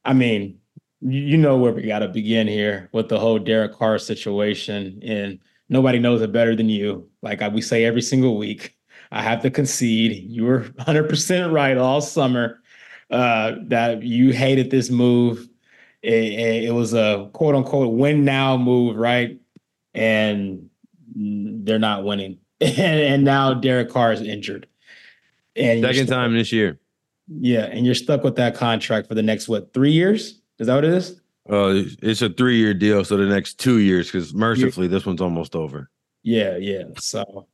[0.05, 0.59] I mean,
[1.01, 4.99] you know where we got to begin here with the whole Derek Carr situation.
[5.03, 5.39] And
[5.69, 7.09] nobody knows it better than you.
[7.21, 8.77] Like we say every single week
[9.11, 10.29] I have to concede.
[10.29, 12.61] You were 100% right all summer
[13.09, 15.47] uh, that you hated this move.
[16.01, 19.39] It, it, was a quote unquote win now move, right?
[19.93, 20.69] And
[21.15, 22.39] they're not winning.
[22.61, 24.67] and, and now Derek Carr is injured.
[25.55, 26.79] And second time this year.
[27.27, 30.41] Yeah, and you're stuck with that contract for the next what three years?
[30.59, 31.21] Is that what it is?
[31.49, 35.21] Uh, it's a three year deal, so the next two years, because mercifully, this one's
[35.21, 35.89] almost over.
[36.23, 36.83] Yeah, yeah.
[36.97, 37.47] So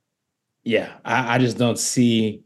[0.64, 2.42] yeah, I, I just don't see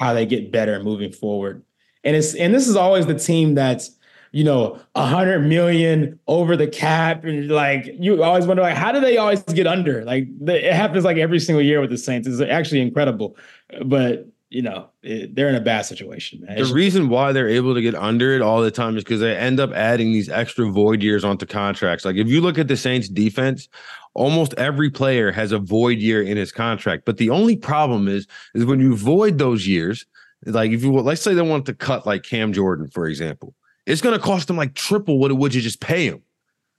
[0.00, 1.62] how they get better moving forward.
[2.04, 3.96] And it's and this is always the team that's
[4.32, 8.90] you know a hundred million over the cap and like you always wonder like how
[8.90, 12.26] do they always get under like it happens like every single year with the Saints
[12.26, 13.36] it's actually incredible
[13.84, 16.42] but you know, it, they're in a bad situation.
[16.42, 16.56] Man.
[16.56, 19.20] The it's reason why they're able to get under it all the time is because
[19.20, 22.04] they end up adding these extra void years onto contracts.
[22.04, 23.68] Like if you look at the Saints defense,
[24.12, 27.06] almost every player has a void year in his contract.
[27.06, 30.04] But the only problem is, is when you void those years,
[30.44, 33.54] like if you let's say they want to cut like Cam Jordan, for example,
[33.86, 36.22] it's going to cost them like triple what it would you just pay him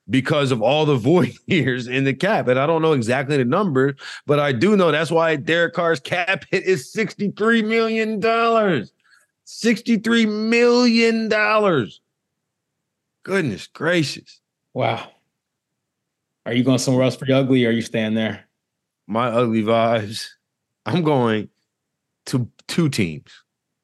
[0.09, 2.47] because of all the void years in the cap.
[2.47, 5.99] And I don't know exactly the number, but I do know that's why Derek Carr's
[5.99, 8.21] cap hit is $63 million.
[8.21, 11.29] $63 million.
[13.23, 14.39] Goodness gracious.
[14.73, 15.09] Wow.
[16.45, 18.45] Are you going somewhere else for your ugly or are you staying there?
[19.07, 20.27] My ugly vibes.
[20.85, 21.49] I'm going
[22.27, 23.31] to two teams,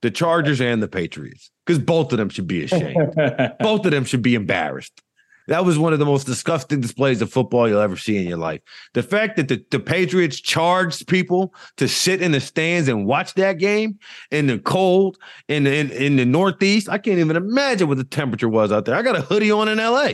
[0.01, 3.15] the Chargers and the Patriots, because both of them should be ashamed.
[3.60, 5.01] both of them should be embarrassed.
[5.49, 8.38] That was one of the most disgusting displays of football you'll ever see in your
[8.38, 8.62] life.
[8.93, 13.33] The fact that the, the Patriots charged people to sit in the stands and watch
[13.33, 13.97] that game
[14.29, 18.03] in the cold in the, in, in the Northeast, I can't even imagine what the
[18.03, 18.93] temperature was out there.
[18.93, 20.12] I got a hoodie on in LA.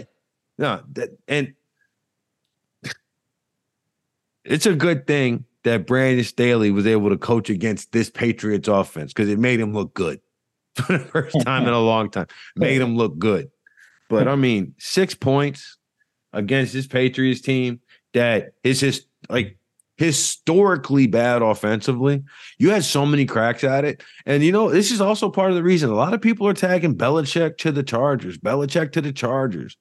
[0.58, 1.54] No, that, and
[4.45, 9.12] it's a good thing that Brandon Staley was able to coach against this Patriots offense
[9.12, 10.21] because it made him look good
[10.76, 12.28] for the first time in a long time.
[12.56, 13.52] Made him look good.
[14.10, 15.78] But I mean, six points
[16.34, 17.80] against this Patriots team
[18.13, 19.58] that is just like
[19.98, 22.24] historically bad offensively.
[22.58, 24.04] You had so many cracks at it.
[24.26, 26.54] And you know, this is also part of the reason a lot of people are
[26.54, 29.78] tagging Belichick to the Chargers, Belichick to the Chargers.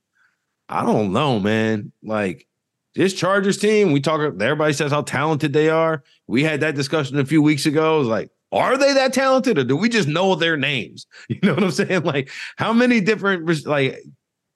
[0.69, 1.93] I don't know, man.
[2.03, 2.47] Like
[2.95, 6.03] this Chargers team, we talk, everybody says how talented they are.
[6.27, 7.97] We had that discussion a few weeks ago.
[7.97, 11.07] It was like, are they that talented or do we just know their names?
[11.29, 12.05] You know what I'm saying?
[12.05, 14.03] Like, how many different, like,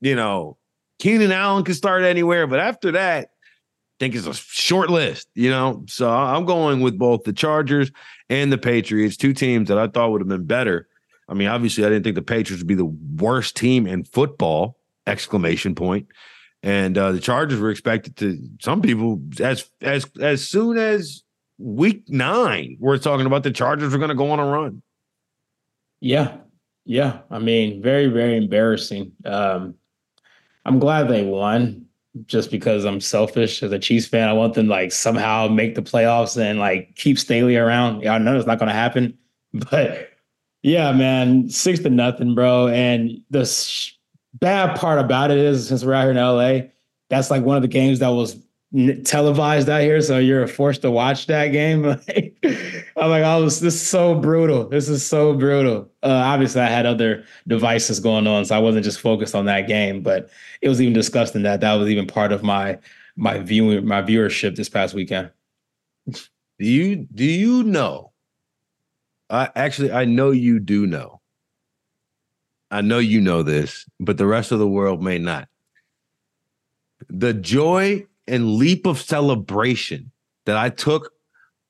[0.01, 0.57] you know,
[0.99, 5.51] Keenan Allen can start anywhere, but after that, I think it's a short list, you
[5.51, 5.85] know.
[5.89, 7.91] So I'm going with both the Chargers
[8.29, 10.89] and the Patriots, two teams that I thought would have been better.
[11.29, 12.85] I mean, obviously, I didn't think the Patriots would be the
[13.17, 14.77] worst team in football!
[15.07, 16.07] Exclamation point.
[16.63, 21.23] And uh, the Chargers were expected to some people as as as soon as
[21.59, 24.83] week nine, we're talking about the Chargers are going to go on a run.
[26.01, 26.37] Yeah.
[26.85, 27.21] Yeah.
[27.31, 29.13] I mean, very, very embarrassing.
[29.25, 29.75] Um,
[30.65, 31.87] I'm glad they won
[32.27, 34.29] just because I'm selfish as a Chiefs fan.
[34.29, 38.03] I want them like somehow make the playoffs and like keep Staley around.
[38.03, 39.17] Yeah, I know it's not going to happen,
[39.71, 40.11] but
[40.63, 42.69] yeah, man, six to nothing, bro.
[42.69, 43.93] And the sh-
[44.35, 46.69] bad part about it is since we're out here in LA,
[47.09, 48.37] that's like one of the games that was
[49.05, 51.85] televised out here, so you're forced to watch that game.
[51.87, 54.69] I'm like, oh, this, this is so brutal.
[54.69, 55.91] This is so brutal.
[56.03, 59.69] Uh, obviously, I had other devices going on, so I wasn't just focused on that
[59.69, 60.03] game.
[60.03, 62.79] But it was even disgusting that that was even part of my
[63.17, 65.31] my viewing my viewership this past weekend.
[66.07, 66.21] Do
[66.59, 68.13] you do you know?
[69.31, 71.21] I actually I know you do know.
[72.71, 75.49] I know you know this, but the rest of the world may not.
[77.09, 80.11] The joy and leap of celebration
[80.47, 81.13] that I took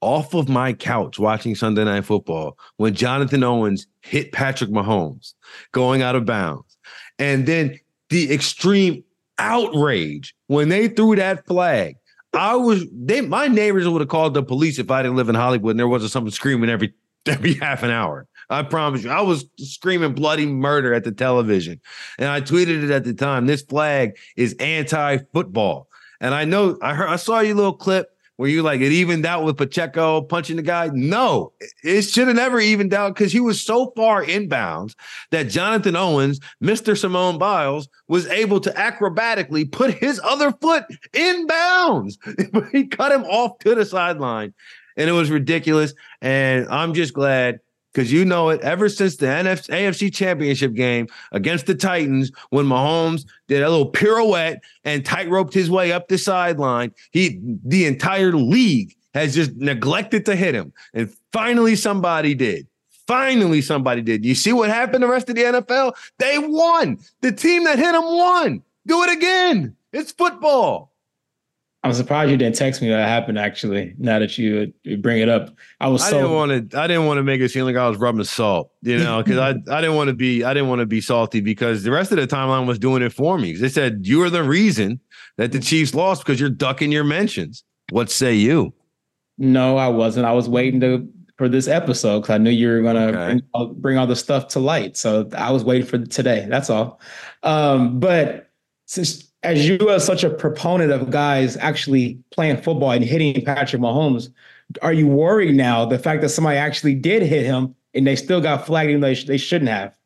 [0.00, 5.34] off of my couch watching Sunday Night Football when Jonathan Owens hit Patrick Mahomes
[5.72, 6.76] going out of bounds.
[7.18, 7.78] And then
[8.10, 9.02] the extreme
[9.38, 11.96] outrage when they threw that flag.
[12.34, 15.34] I was they my neighbors would have called the police if I didn't live in
[15.34, 16.92] Hollywood and there wasn't something screaming every
[17.26, 18.26] every half an hour.
[18.50, 19.10] I promise you.
[19.10, 21.80] I was screaming bloody murder at the television.
[22.18, 23.46] And I tweeted it at the time.
[23.46, 25.87] This flag is anti-football.
[26.20, 29.26] And I know I heard I saw your little clip where you like it evened
[29.26, 30.88] out with Pacheco punching the guy.
[30.92, 31.52] No,
[31.82, 34.94] it should have never evened out because he was so far inbounds
[35.32, 36.96] that Jonathan Owens, Mr.
[36.96, 42.16] Simone Biles, was able to acrobatically put his other foot in bounds.
[42.72, 44.54] he cut him off to the sideline,
[44.96, 45.92] and it was ridiculous.
[46.22, 47.58] And I'm just glad
[47.92, 52.66] because you know it ever since the NFC, AFC championship game against the Titans when
[52.66, 56.92] Mahomes did a little pirouette and tightroped his way up the sideline.
[57.10, 60.72] He the entire league has just neglected to hit him.
[60.94, 62.66] And finally somebody did.
[63.06, 64.24] Finally somebody did.
[64.24, 65.94] You see what happened the rest of the NFL?
[66.18, 66.98] They won.
[67.22, 68.62] The team that hit him won.
[68.86, 69.74] Do it again.
[69.92, 70.92] It's football.
[71.84, 73.38] I'm surprised you didn't text me that happened.
[73.38, 76.02] Actually, now that you, you bring it up, I was.
[76.02, 76.80] I so, didn't want to.
[76.80, 79.38] I didn't want to make it seem like I was rubbing salt, you know, because
[79.38, 80.42] I I didn't want to be.
[80.42, 83.12] I didn't want to be salty because the rest of the timeline was doing it
[83.12, 83.54] for me.
[83.54, 85.00] They said you are the reason
[85.36, 87.62] that the Chiefs lost because you're ducking your mentions.
[87.90, 88.74] What say you?
[89.38, 90.26] No, I wasn't.
[90.26, 93.12] I was waiting to for this episode because I knew you were gonna okay.
[93.12, 94.96] bring, all, bring all the stuff to light.
[94.96, 96.44] So I was waiting for today.
[96.50, 97.00] That's all.
[97.44, 98.50] Um, but
[98.86, 103.80] since as you are such a proponent of guys actually playing football and hitting Patrick
[103.80, 104.30] Mahomes,
[104.82, 108.40] are you worried now the fact that somebody actually did hit him and they still
[108.40, 109.96] got flagged even though they, shouldn't have?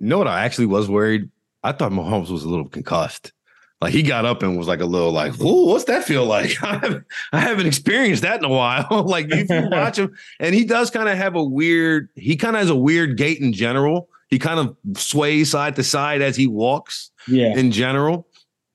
[0.00, 0.28] No, what?
[0.28, 1.30] I actually was worried.
[1.62, 3.32] I thought Mahomes was a little concussed.
[3.80, 6.50] Like he got up and was like a little like, "Ooh, what's that feel like?"
[6.62, 8.86] I haven't, I haven't experienced that in a while.
[9.06, 12.08] like if you watch him, and he does kind of have a weird.
[12.14, 14.08] He kind of has a weird gait in general.
[14.28, 17.56] He kind of sways side to side as he walks yeah.
[17.56, 18.28] in general.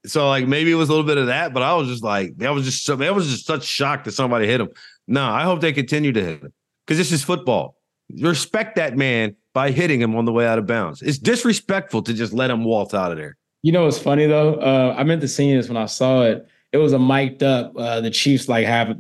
[0.06, 2.38] So like maybe it was a little bit of that, but I was just like,
[2.38, 4.70] that was just so that was just such shock that somebody hit him.
[5.08, 6.54] No, I hope they continue to hit him
[6.86, 7.76] because this is football.
[8.20, 11.02] Respect that man by hitting him on the way out of bounds.
[11.02, 13.38] It's disrespectful to just let him waltz out of there.
[13.64, 14.56] You know what's funny though?
[14.56, 16.48] Uh, I meant to see this when I saw it.
[16.72, 17.74] It was a mic'd up.
[17.76, 18.98] Uh, the Chiefs like have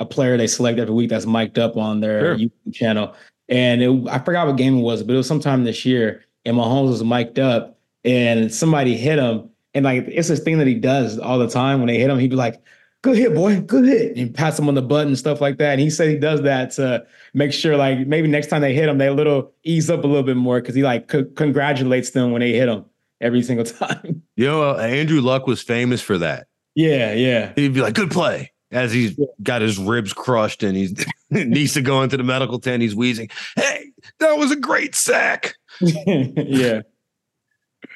[0.00, 2.36] a player they select every week that's mic'd up on their sure.
[2.36, 3.14] YouTube channel,
[3.48, 6.24] and it, I forgot what game it was, but it was sometime this year.
[6.44, 9.50] And Mahomes was mic'd up, and somebody hit him.
[9.74, 11.78] And like it's this thing that he does all the time.
[11.80, 12.60] When they hit him, he'd be like,
[13.02, 15.72] "Good hit, boy, good hit," and pats him on the butt and stuff like that.
[15.72, 18.88] And he said he does that to make sure, like maybe next time they hit
[18.88, 22.10] him, they a little ease up a little bit more because he like c- congratulates
[22.10, 22.84] them when they hit him
[23.20, 24.22] every single time.
[24.36, 26.46] You know, uh, Andrew Luck was famous for that.
[26.74, 27.52] Yeah, yeah.
[27.56, 30.94] He'd be like, "Good play." As he's got his ribs crushed and he
[31.30, 33.30] needs to go into the medical tent, he's wheezing.
[33.56, 35.54] Hey, that was a great sack.
[35.80, 36.82] yeah.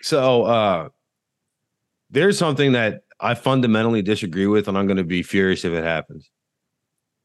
[0.00, 0.88] So uh,
[2.10, 5.84] there's something that I fundamentally disagree with, and I'm going to be furious if it
[5.84, 6.30] happens.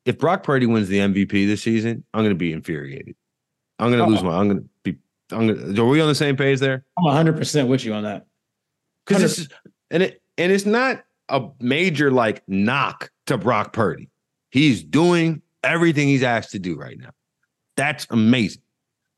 [0.05, 3.15] If Brock Purdy wins the MVP this season, I'm going to be infuriated.
[3.79, 4.09] I'm going to oh.
[4.09, 4.37] lose my.
[4.37, 4.97] I'm going to be.
[5.31, 5.75] I'm going.
[5.75, 6.85] To, are we on the same page there?
[6.97, 8.25] I'm 100 percent with you on that.
[9.05, 9.49] Because it's
[9.91, 14.09] and it and it's not a major like knock to Brock Purdy.
[14.49, 17.11] He's doing everything he's asked to do right now.
[17.75, 18.61] That's amazing.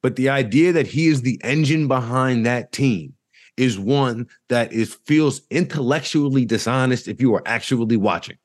[0.01, 3.13] But the idea that he is the engine behind that team
[3.57, 8.37] is one that is feels intellectually dishonest if you are actually watching.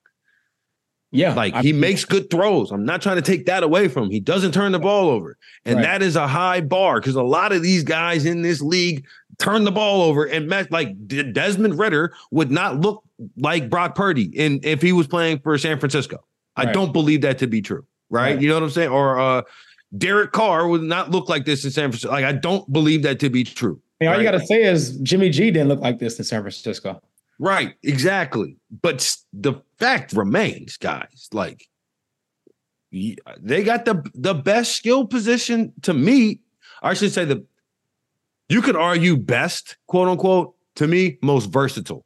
[1.14, 1.32] Yeah.
[1.32, 2.72] Like I, he makes good throws.
[2.72, 4.10] I'm not trying to take that away from him.
[4.10, 5.38] He doesn't turn the ball over.
[5.64, 5.82] And right.
[5.82, 9.06] that is a high bar because a lot of these guys in this league
[9.38, 13.04] turn the ball over and met like Desmond Ridder would not look
[13.36, 16.16] like Brock Purdy in if he was playing for San Francisco.
[16.58, 16.68] Right.
[16.68, 17.86] I don't believe that to be true.
[18.10, 18.34] Right?
[18.34, 18.42] right.
[18.42, 18.90] You know what I'm saying?
[18.90, 19.42] Or uh
[19.96, 22.10] Derek Carr would not look like this in San Francisco.
[22.10, 23.80] Like I don't believe that to be true.
[24.00, 24.24] Mean, all right?
[24.24, 27.00] you got to say is Jimmy G didn't look like this in San Francisco.
[27.38, 28.56] Right, exactly.
[28.82, 31.68] But the fact remains, guys, like
[32.92, 36.40] they got the the best skill position to me.
[36.82, 37.44] I should say the
[38.48, 42.04] you could argue best, quote unquote, to me, most versatile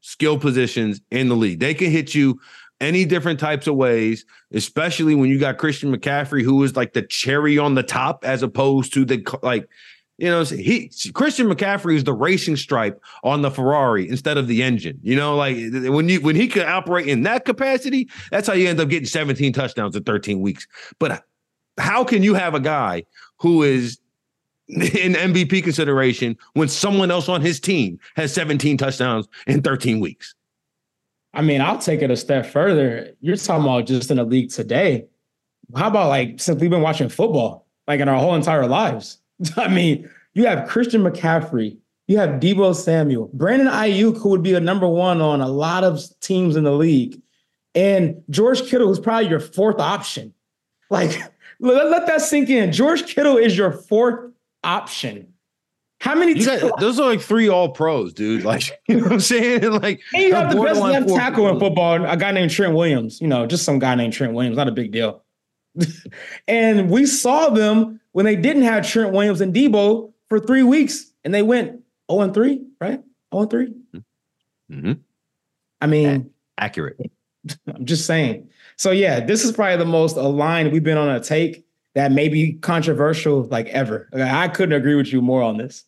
[0.00, 1.60] skill positions in the league.
[1.60, 2.38] They can hit you
[2.80, 7.02] any different types of ways, especially when you got Christian McCaffrey, who is like the
[7.02, 9.68] cherry on the top, as opposed to the like,
[10.16, 14.62] you know, he Christian McCaffrey is the racing stripe on the Ferrari instead of the
[14.62, 14.98] engine.
[15.02, 18.68] You know, like when you when he could operate in that capacity, that's how you
[18.68, 20.68] end up getting 17 touchdowns in 13 weeks.
[21.00, 21.24] But
[21.78, 23.04] how can you have a guy
[23.38, 23.98] who is
[24.68, 30.34] in MVP consideration when someone else on his team has 17 touchdowns in 13 weeks?
[31.34, 33.10] I mean, I'll take it a step further.
[33.20, 35.06] You're talking about just in the league today.
[35.74, 39.18] How about like since we've been watching football, like in our whole entire lives?
[39.56, 44.54] I mean, you have Christian McCaffrey, you have Deebo Samuel, Brandon Aiyuk, who would be
[44.54, 47.20] a number one on a lot of teams in the league,
[47.74, 50.32] and George Kittle, who's probably your fourth option.
[50.90, 51.10] Like,
[51.60, 52.72] let, let that sink in.
[52.72, 55.34] George Kittle is your fourth option.
[56.00, 56.38] How many?
[56.38, 58.44] You got, those are like three all pros, dude.
[58.44, 59.62] Like, you know what I'm saying?
[59.72, 63.20] Like, and you have the best left tackle in football, a guy named Trent Williams.
[63.22, 65.22] You know, just some guy named Trent Williams, not a big deal.
[66.46, 71.12] and we saw them when they didn't have Trent Williams and Deebo for three weeks,
[71.24, 73.00] and they went 0 and 3, right?
[73.32, 73.74] 0 and 3.
[74.70, 75.00] Mhm.
[75.80, 76.96] I mean, Accurate.
[77.74, 78.48] I'm just saying.
[78.76, 81.64] So yeah, this is probably the most aligned we've been on a take
[81.96, 84.08] that may be controversial like ever.
[84.12, 85.84] Like, I couldn't agree with you more on this.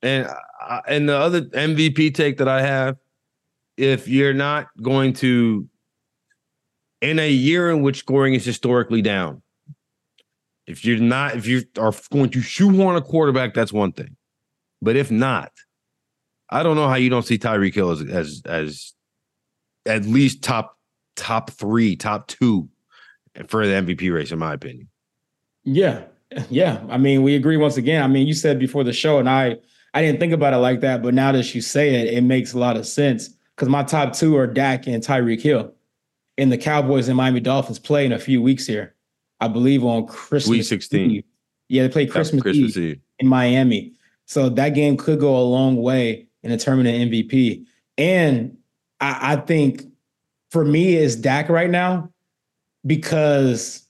[0.00, 0.26] And
[0.66, 2.96] uh, and the other MVP take that I have,
[3.76, 5.68] if you're not going to,
[7.02, 9.42] in a year in which scoring is historically down,
[10.70, 14.16] if you're not, if you are going to shoehorn a quarterback, that's one thing.
[14.80, 15.52] But if not,
[16.48, 18.92] I don't know how you don't see Tyreek Hill as as as
[19.86, 20.78] at least top
[21.16, 22.68] top three, top two
[23.48, 24.88] for the MVP race, in my opinion.
[25.64, 26.04] Yeah.
[26.48, 26.80] Yeah.
[26.88, 28.02] I mean, we agree once again.
[28.02, 29.56] I mean, you said before the show, and I
[29.92, 32.52] I didn't think about it like that, but now that you say it, it makes
[32.52, 33.30] a lot of sense.
[33.56, 35.74] Because my top two are Dak and Tyreek Hill.
[36.38, 38.94] And the Cowboys and Miami Dolphins play in a few weeks here.
[39.40, 40.50] I believe on Christmas.
[40.50, 41.10] Week 16.
[41.10, 41.24] Eve.
[41.68, 43.00] Yeah, they play Christmas, Christmas Eve Eve.
[43.20, 43.92] in Miami.
[44.26, 47.64] So that game could go a long way in determining MVP.
[47.98, 48.56] And
[49.00, 49.84] I, I think
[50.50, 52.10] for me is Dak right now
[52.86, 53.86] because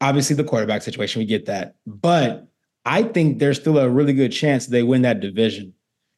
[0.00, 1.76] obviously the quarterback situation, we get that.
[1.86, 2.46] But
[2.84, 5.72] I think there's still a really good chance they win that division.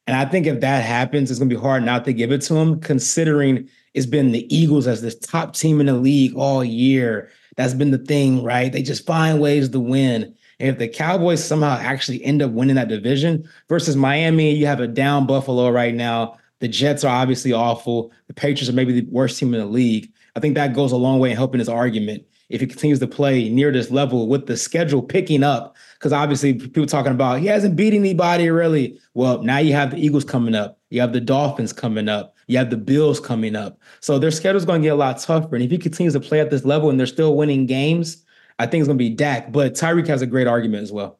[0.07, 2.41] And I think if that happens, it's going to be hard not to give it
[2.43, 6.63] to them, considering it's been the Eagles as this top team in the league all
[6.63, 7.29] year.
[7.59, 8.71] That's been the thing, right?
[8.71, 10.33] They just find ways to win.
[10.61, 14.79] And if the Cowboys somehow actually end up winning that division versus Miami, you have
[14.79, 16.37] a down Buffalo right now.
[16.59, 18.13] The Jets are obviously awful.
[18.27, 20.09] The Patriots are maybe the worst team in the league.
[20.37, 23.07] I think that goes a long way in helping his argument if he continues to
[23.07, 25.75] play near this level with the schedule picking up.
[25.95, 28.97] Because obviously, people talking about he hasn't beat anybody really.
[29.15, 32.57] Well, now you have the Eagles coming up, you have the Dolphins coming up, you
[32.57, 33.79] have the Bills coming up.
[33.99, 35.55] So their schedule's going to get a lot tougher.
[35.55, 38.25] And if he continues to play at this level and they're still winning games,
[38.57, 39.51] I think it's going to be Dak.
[39.51, 41.19] But Tyreek has a great argument as well.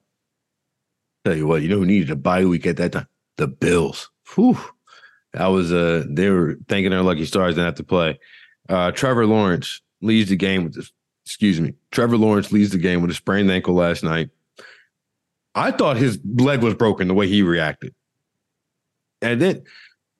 [1.23, 3.07] Tell you what, you know who needed a bye week at that time?
[3.37, 4.09] The Bills.
[4.33, 4.57] Whew.
[5.33, 8.19] That was uh they were thanking their lucky stars didn't have to play.
[8.67, 10.91] Uh Trevor Lawrence leads the game with this,
[11.25, 11.75] excuse me.
[11.91, 14.29] Trevor Lawrence leads the game with a sprained ankle last night.
[15.53, 17.93] I thought his leg was broken the way he reacted.
[19.21, 19.63] And then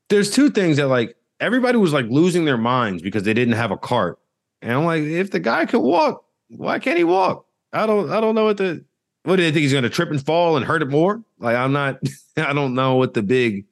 [0.09, 3.71] there's two things that like everybody was like losing their minds because they didn't have
[3.71, 4.19] a cart.
[4.61, 7.45] And I'm like, if the guy could walk, why can't he walk?
[7.71, 8.83] I don't I don't know what the
[9.23, 11.23] what do they think he's gonna trip and fall and hurt it more?
[11.37, 11.99] Like I'm not
[12.37, 13.65] I don't know what the big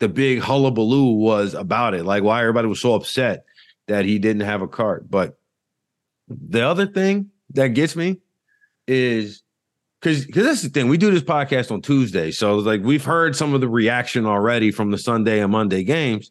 [0.00, 2.04] the big hullabaloo was about it.
[2.04, 3.44] Like why everybody was so upset
[3.86, 5.10] that he didn't have a cart.
[5.10, 5.38] But
[6.28, 8.20] the other thing that gets me
[8.86, 9.42] is
[10.00, 10.88] because because that's the thing.
[10.88, 12.30] We do this podcast on Tuesday.
[12.30, 16.30] So like we've heard some of the reaction already from the Sunday and Monday games.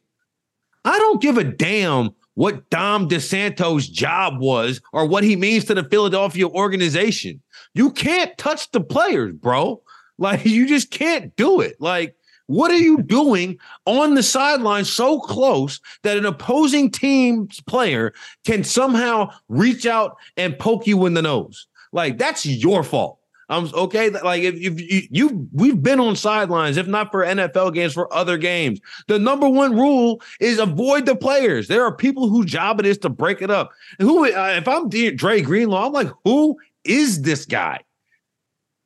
[0.86, 5.73] I don't give a damn what Dom DiSandro's job was or what he means to
[5.73, 7.41] the Philadelphia organization.
[7.73, 9.82] You can't touch the players, bro.
[10.17, 11.75] Like you just can't do it.
[11.80, 18.13] Like what are you doing on the sideline so close that an opposing team's player
[18.45, 21.67] can somehow reach out and poke you in the nose?
[21.91, 23.19] Like that's your fault.
[23.49, 24.10] I'm okay.
[24.10, 28.13] Like if, if you, you, we've been on sidelines, if not for NFL games, for
[28.13, 28.79] other games.
[29.07, 31.67] The number one rule is avoid the players.
[31.67, 33.71] There are people whose job it is to break it up.
[33.99, 37.81] Who, uh, if I'm Dre Greenlaw, I'm like, who is this guy?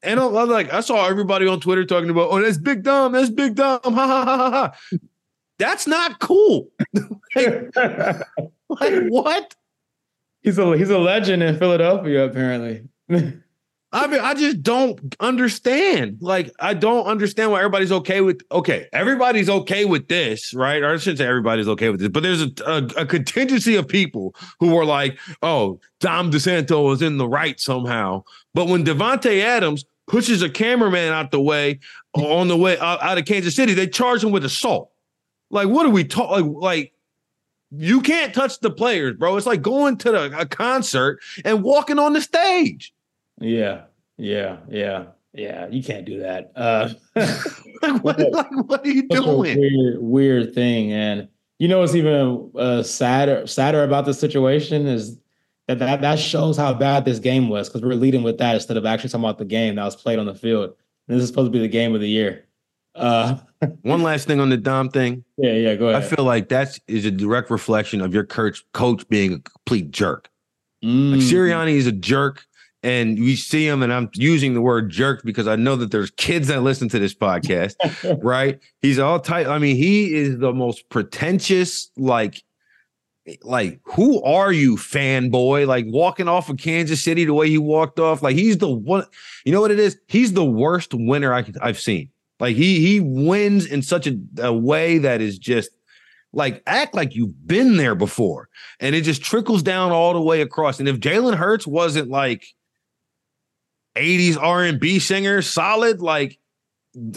[0.04, 3.14] And I'm, I'm like, I saw everybody on Twitter talking about, oh, that's big dumb,
[3.14, 4.50] that's big dumb, ha ha ha ha.
[4.52, 4.98] ha.
[5.62, 6.72] That's not cool.
[7.36, 9.56] like, like what?
[10.42, 12.88] He's a he's a legend in Philadelphia, apparently.
[13.94, 16.20] I mean, I just don't understand.
[16.22, 18.42] Like, I don't understand why everybody's okay with.
[18.50, 20.82] Okay, everybody's okay with this, right?
[20.82, 23.88] Or I shouldn't say everybody's okay with this, but there's a, a, a contingency of
[23.88, 28.24] people who are like, "Oh, Dom DiSandro is in the right somehow."
[28.54, 31.80] But when Davante Adams pushes a cameraman out the way
[32.14, 34.92] on the way out, out of Kansas City, they charge him with assault.
[35.50, 36.54] Like, what are we talking?
[36.54, 36.94] Like, like,
[37.72, 39.36] you can't touch the players, bro.
[39.36, 42.94] It's like going to the, a concert and walking on the stage.
[43.42, 43.82] Yeah,
[44.18, 45.68] yeah, yeah, yeah.
[45.68, 46.52] You can't do that.
[46.56, 46.90] Uh,
[47.82, 49.58] like, what, like, what are you doing?
[49.60, 50.92] weird, weird thing.
[50.92, 51.28] And
[51.60, 55.18] you know what's even uh, sadder, sadder about the situation is
[55.68, 58.78] that that, that shows how bad this game was because we're leading with that instead
[58.78, 60.74] of actually talking about the game that was played on the field.
[61.08, 62.46] And this is supposed to be the game of the year.
[62.96, 63.38] Uh,
[63.84, 65.24] One last thing on the Dom thing.
[65.38, 65.76] yeah, yeah.
[65.76, 66.04] Go ahead.
[66.04, 69.92] I feel like that is a direct reflection of your coach coach being a complete
[69.92, 70.30] jerk.
[70.84, 72.44] Mm, Like Sirianni is a jerk.
[72.84, 76.12] And we see him, and I'm using the word jerk because I know that there's
[76.12, 77.76] kids that listen to this podcast,
[78.24, 78.60] right?
[78.82, 79.48] He's all tight.
[79.48, 82.42] I mean, he is the most pretentious, like,
[83.44, 85.68] like who are you, fanboy?
[85.68, 88.24] Like walking off of Kansas City the way he walked off.
[88.24, 89.06] Like he's the one.
[89.46, 89.98] You know what it is?
[90.08, 92.10] He's the worst winner I, I've seen.
[92.40, 95.70] Like he he wins in such a, a way that is just
[96.34, 100.42] like act like you've been there before, and it just trickles down all the way
[100.42, 100.80] across.
[100.80, 102.48] And if Jalen Hurts wasn't like
[103.96, 106.40] 80s R&B singer, solid, like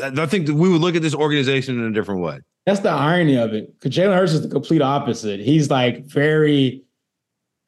[0.02, 2.40] I think we would look at this organization in a different way.
[2.66, 3.78] That's the irony of it.
[3.78, 5.40] Because Jalen Hurts is the complete opposite.
[5.40, 6.82] He's like very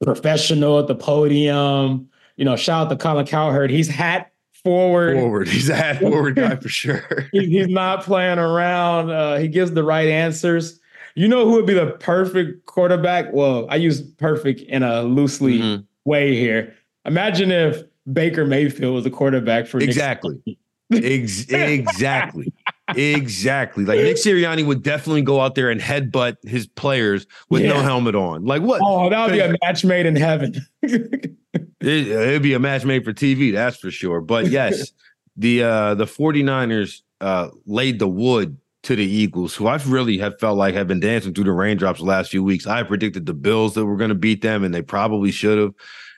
[0.03, 2.09] professional at the podium.
[2.37, 3.71] You know, shout out to Colin Cowherd.
[3.71, 4.33] He's hat
[4.63, 5.17] forward.
[5.17, 5.49] Forward.
[5.49, 7.29] He's a hat forward guy for sure.
[7.33, 9.11] he, he's not playing around.
[9.11, 10.81] Uh, he gives the right answers.
[11.15, 13.33] You know who would be the perfect quarterback?
[13.33, 15.83] Well, I use perfect in a loosely mm-hmm.
[16.05, 16.75] way here.
[17.07, 20.59] Imagine if Baker Mayfield was a quarterback for exactly,
[20.93, 22.53] Ex- exactly,
[22.95, 23.85] exactly.
[23.85, 27.71] Like Nick Sirianni would definitely go out there and headbutt his players with yeah.
[27.71, 28.45] no helmet on.
[28.45, 28.81] Like what?
[28.85, 30.55] Oh, that would be a match made in heaven.
[30.83, 31.37] it,
[31.81, 34.21] it'd be a match made for TV, that's for sure.
[34.21, 34.93] But yes,
[35.37, 40.39] the uh the 49ers uh laid the wood to the Eagles, who I've really have
[40.39, 42.69] felt like have been dancing through the raindrops the last few weeks.
[42.69, 45.75] I predicted the Bills that were going to beat them, and they probably should have.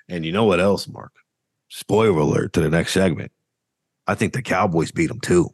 [0.07, 1.13] And you know what else, Mark?
[1.69, 3.33] Spoiler alert to the next segment.
[4.07, 5.51] I think the Cowboys beat them too.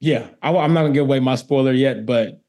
[0.00, 2.42] Yeah, I, am not gonna give away my spoiler yet, but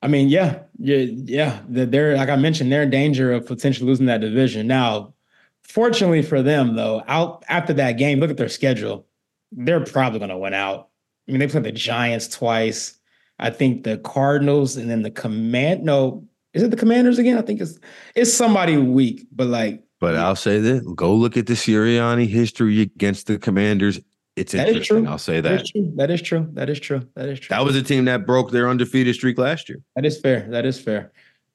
[0.00, 1.60] I mean, yeah, yeah, yeah.
[1.68, 4.66] They're like I mentioned, they're in danger of potentially losing that division.
[4.66, 5.14] Now,
[5.62, 9.06] fortunately for them, though, out after that game, look at their schedule.
[9.52, 10.88] They're probably gonna win out.
[11.28, 12.98] I mean, they played the Giants twice.
[13.38, 15.84] I think the Cardinals and then the command.
[15.84, 17.36] No, is it the Commanders again?
[17.36, 17.78] I think it's
[18.14, 22.80] it's somebody weak, but like but I'll say this: go look at the Sirianni history
[22.80, 23.98] against the Commanders.
[24.36, 25.08] It's that interesting.
[25.08, 25.48] I'll say that.
[25.50, 26.48] That is, that is true.
[26.52, 27.08] That is true.
[27.16, 27.48] That is true.
[27.48, 29.78] That was a team that broke their undefeated streak last year.
[29.96, 30.46] That is fair.
[30.50, 31.10] That is fair.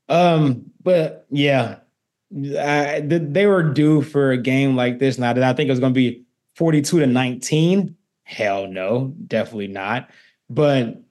[0.10, 1.78] Um, but yeah,
[2.60, 5.18] I, they were due for a game like this.
[5.18, 6.26] Now that I think it was going to be
[6.58, 7.96] forty-two to nineteen.
[8.24, 10.10] Hell no, definitely not.
[10.50, 11.02] But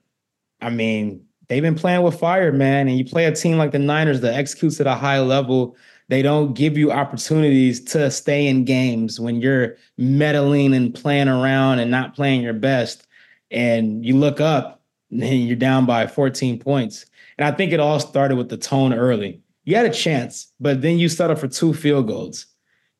[0.61, 2.87] I mean, they've been playing with fire, man.
[2.87, 5.75] And you play a team like the Niners that executes at a high level
[6.11, 11.79] they don't give you opportunities to stay in games when you're meddling and playing around
[11.79, 13.07] and not playing your best.
[13.49, 17.05] And you look up and you're down by 14 points.
[17.37, 19.41] And I think it all started with the tone early.
[19.63, 22.45] You had a chance, but then you settled for two field goals.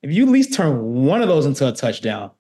[0.04, 2.32] If you at least turn one of those into a touchdown,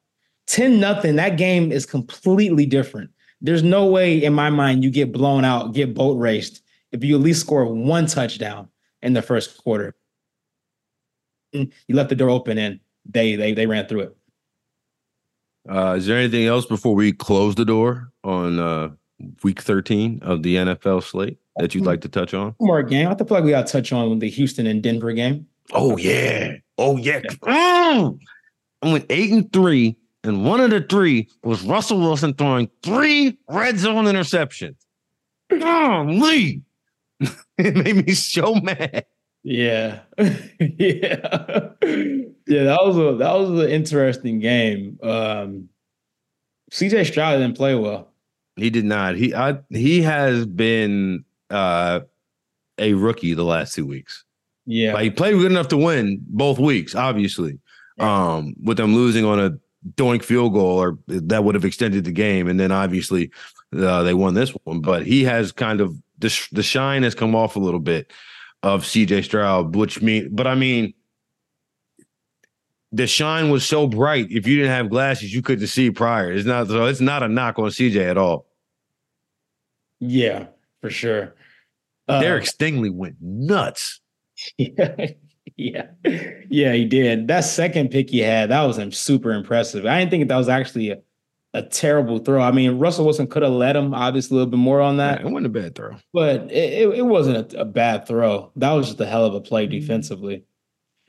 [0.47, 3.09] 10 nothing, that game is completely different.
[3.41, 6.63] There's no way in my mind you get blown out, get boat raced
[6.93, 8.69] if you at least score one touchdown
[9.01, 9.95] in the first quarter
[11.54, 14.18] you left the door open and they they they ran through it.
[15.70, 18.89] Uh, is there anything else before we close the door on uh,
[19.43, 22.56] week 13 of the NFL slate that you'd like to touch on?
[22.58, 23.08] One more game.
[23.08, 25.47] I feel like we got to touch on the Houston and Denver game.
[25.72, 26.56] Oh, yeah.
[26.78, 27.22] Oh, yeah.
[27.43, 28.20] Mm.
[28.82, 33.38] I went eight and three, and one of the three was Russell Wilson throwing three
[33.47, 34.76] red zone interceptions.
[35.49, 36.64] Golly.
[37.60, 39.06] it made me so mad.
[39.43, 40.27] Yeah, yeah,
[41.79, 42.63] yeah.
[42.63, 44.99] That was a that was an interesting game.
[45.01, 45.69] Um,
[46.71, 48.11] CJ Stroud didn't play well.
[48.55, 49.15] He did not.
[49.15, 52.01] He I, he has been uh,
[52.77, 54.23] a rookie the last two weeks.
[54.67, 56.93] Yeah, like, he played good enough to win both weeks.
[56.93, 57.57] Obviously,
[57.97, 58.35] yeah.
[58.35, 59.57] um, with them losing on a
[59.95, 63.31] doink field goal, or that would have extended the game, and then obviously
[63.75, 64.81] uh, they won this one.
[64.81, 68.11] But he has kind of the the shine has come off a little bit
[68.64, 70.93] of CJ Stroud, which mean, but I mean,
[72.91, 74.28] the shine was so bright.
[74.30, 76.32] If you didn't have glasses, you couldn't see prior.
[76.32, 76.86] It's not so.
[76.86, 78.45] It's not a knock on CJ at all.
[79.99, 80.47] Yeah,
[80.82, 81.36] for sure.
[82.07, 84.01] Uh, Derek Stingley went nuts.
[84.57, 85.07] Yeah,
[85.55, 85.88] yeah,
[86.49, 86.74] yeah.
[86.74, 87.28] He did.
[87.28, 89.86] That second pick he had, that was super impressive.
[89.86, 90.97] I didn't think that was actually a,
[91.54, 92.41] a terrible throw.
[92.41, 95.22] I mean, Russell Wilson could have led him obviously a little bit more on that.
[95.22, 98.52] Yeah, it wasn't a bad throw, but it, it, it wasn't a, a, bad throw.
[98.56, 100.45] That was just a hell of a play defensively.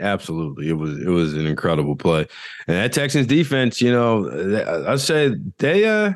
[0.01, 2.27] Absolutely, it was it was an incredible play,
[2.67, 6.15] and that Texans defense, you know, I say they uh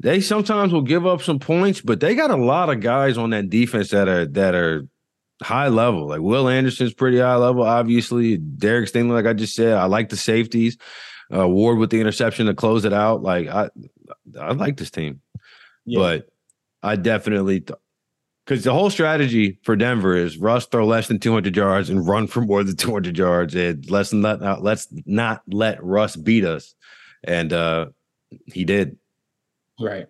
[0.00, 3.30] they sometimes will give up some points, but they got a lot of guys on
[3.30, 4.88] that defense that are that are
[5.40, 6.08] high level.
[6.08, 8.38] Like Will Anderson's pretty high level, obviously.
[8.38, 10.76] Derek Stingley, like I just said, I like the safeties
[11.34, 13.22] uh, Ward with the interception to close it out.
[13.22, 13.70] Like I,
[14.38, 15.20] I like this team,
[15.84, 15.98] yeah.
[15.98, 16.28] but
[16.82, 17.78] I definitely th-
[18.44, 22.26] because the whole strategy for Denver is Russ throw less than 200 yards and run
[22.26, 26.74] for more than 200 yards and let's not uh, let's not let Russ beat us,
[27.24, 27.86] and uh
[28.46, 28.96] he did.
[29.80, 30.06] Right.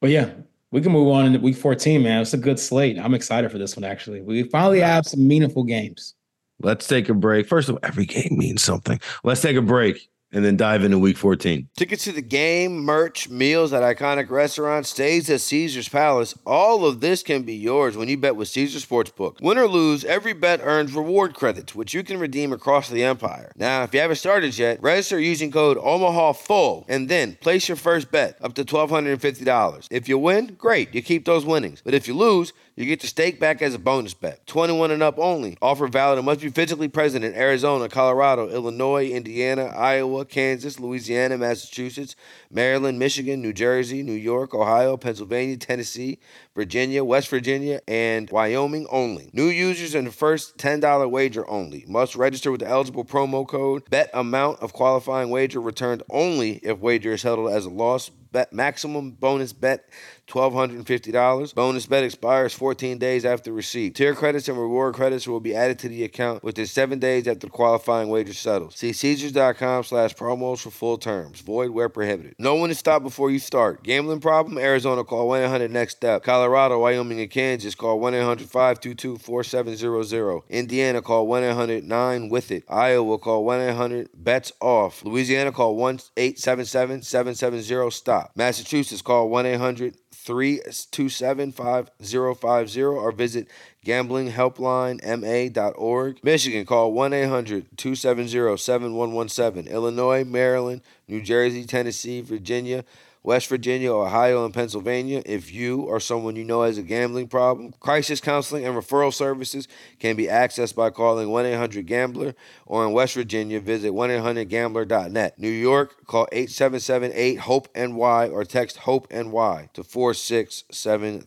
[0.00, 0.30] But yeah,
[0.70, 2.22] we can move on into week 14, man.
[2.22, 2.98] It's a good slate.
[2.98, 4.22] I'm excited for this one, actually.
[4.22, 6.14] We finally have some meaningful games.
[6.62, 7.48] Let's take a break.
[7.48, 9.00] First of all, every game means something.
[9.24, 11.68] Let's take a break and then dive into week 14.
[11.76, 16.34] Tickets to the game, merch, meals at iconic restaurants, stays at Caesar's Palace.
[16.46, 19.40] All of this can be yours when you bet with Caesar Sportsbook.
[19.40, 23.52] Win or lose, every bet earns reward credits, which you can redeem across the empire.
[23.56, 28.10] Now, if you haven't started yet, register using code OMAHA and then place your first
[28.10, 29.88] bet up to $1,250.
[29.90, 31.82] If you win, great, you keep those winnings.
[31.84, 34.46] But if you lose, you get the stake back as a bonus bet.
[34.46, 35.58] 21 and up only.
[35.60, 41.38] Offer valid and must be physically present in Arizona, Colorado, Illinois, Indiana, Iowa, Kansas, Louisiana,
[41.38, 42.16] Massachusetts,
[42.50, 46.18] Maryland, Michigan, New Jersey, New York, Ohio, Pennsylvania, Tennessee,
[46.54, 49.30] Virginia, West Virginia, and Wyoming only.
[49.32, 51.84] New users and the first $10 wager only.
[51.88, 53.88] Must register with the eligible promo code.
[53.90, 58.10] Bet amount of qualifying wager returned only if wager is held as a loss.
[58.32, 59.88] Bet maximum bonus bet
[60.30, 61.54] $1,250.
[61.54, 63.94] Bonus bet expires 14 days after receipt.
[63.94, 67.48] Tier credits and reward credits will be added to the account within seven days after
[67.48, 68.76] qualifying wager settles.
[68.76, 71.40] See Caesars.com slash promos for full terms.
[71.40, 72.34] Void where prohibited.
[72.38, 73.82] No one is stopped before you start.
[73.82, 74.58] Gambling problem?
[74.58, 76.22] Arizona call 1-800-NEXT-STEP.
[76.22, 80.48] Colorado, Wyoming, and Kansas call 1-800-522-4700.
[80.48, 82.64] Indiana call 1-800-9-WITH-IT.
[82.68, 85.04] Iowa call 1-800-BETS-OFF.
[85.04, 88.30] Louisiana call 1-877-770-STOP.
[88.36, 93.46] Massachusetts call 1-800 327 5050 or visit
[93.84, 96.20] gamblinghelplinema.org.
[96.22, 99.66] Michigan, call 1 800 270 7117.
[99.66, 102.84] Illinois, Maryland, New Jersey, Tennessee, Virginia,
[103.22, 105.22] West Virginia, Ohio, and Pennsylvania.
[105.26, 109.68] If you or someone you know has a gambling problem, crisis counseling and referral services
[109.98, 112.34] can be accessed by calling 1 800 Gambler
[112.66, 115.38] or in West Virginia, visit 1 800 Gambler.net.
[115.38, 121.26] New York, call 877 8 HOPE NY or text HOPE NY to 467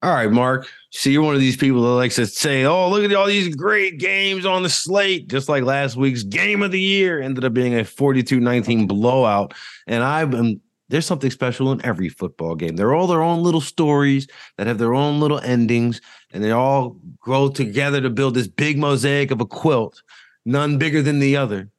[0.00, 0.68] All right, Mark.
[0.92, 3.54] See, you're one of these people that likes to say, "Oh, look at all these
[3.54, 7.52] great games on the slate." Just like last week's game of the year ended up
[7.52, 9.54] being a 42-19 blowout,
[9.88, 12.76] and I've been there's something special in every football game.
[12.76, 14.26] They're all their own little stories
[14.56, 16.00] that have their own little endings,
[16.32, 20.02] and they all grow together to build this big mosaic of a quilt,
[20.46, 21.70] none bigger than the other.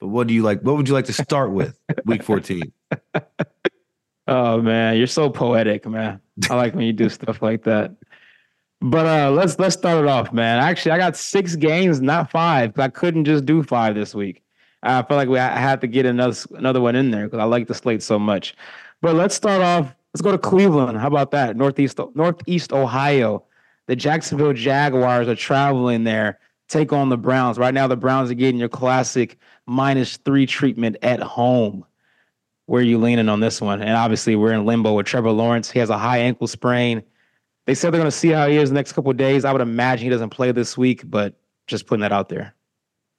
[0.00, 0.62] But what do you like?
[0.62, 2.72] What would you like to start with week 14?
[4.28, 6.20] Oh man, you're so poetic, man.
[6.50, 7.96] I like when you do stuff like that.
[8.80, 10.58] But uh let's let's start it off, man.
[10.60, 12.74] Actually, I got six games, not five.
[12.74, 14.42] because I couldn't just do five this week.
[14.82, 17.44] I feel like we I had to get another another one in there because I
[17.44, 18.54] like the slate so much.
[19.00, 19.94] But let's start off.
[20.12, 20.98] Let's go to Cleveland.
[20.98, 21.56] How about that?
[21.56, 23.44] Northeast Northeast Ohio.
[23.86, 26.38] The Jacksonville Jaguars are traveling there.
[26.68, 27.56] Take on the Browns.
[27.56, 31.86] Right now, the Browns are getting your classic minus three treatment at home
[32.68, 33.80] where are you leaning on this one?
[33.80, 35.70] And obviously, we're in limbo with Trevor Lawrence.
[35.70, 37.02] He has a high ankle sprain.
[37.66, 39.46] They said they're going to see how he is the next couple of days.
[39.46, 41.34] I would imagine he doesn't play this week, but
[41.66, 42.54] just putting that out there.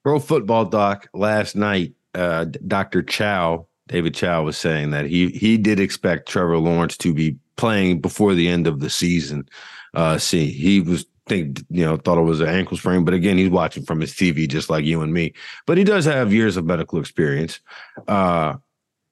[0.04, 3.02] Pro Football Doc last night, uh, Dr.
[3.02, 8.02] Chao, David Chao, was saying that he he did expect Trevor Lawrence to be playing
[8.02, 9.50] before the end of the season.
[9.96, 13.40] Uh, see, he was think you know thought it was an ankle sprain, but again,
[13.40, 15.34] he's watching from his TV just like you and me.
[15.66, 17.60] But he does have years of medical experience.
[18.08, 18.58] Uh,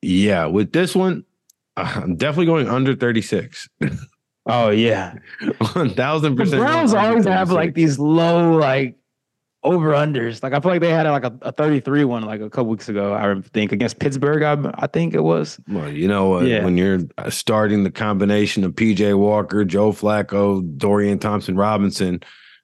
[0.01, 1.25] yeah, with this one,
[1.75, 3.69] I'm definitely going under 36.
[4.45, 5.15] oh yeah,
[5.73, 6.61] one thousand percent.
[6.61, 8.97] Browns always have like these low like
[9.63, 10.41] over unders.
[10.41, 12.89] Like I feel like they had like a, a 33 one like a couple weeks
[12.89, 13.13] ago.
[13.13, 14.43] I think against Pittsburgh.
[14.43, 15.59] I, I think it was.
[15.67, 16.63] Well, you know, uh, yeah.
[16.63, 22.21] when you're starting the combination of PJ Walker, Joe Flacco, Dorian Thompson Robinson,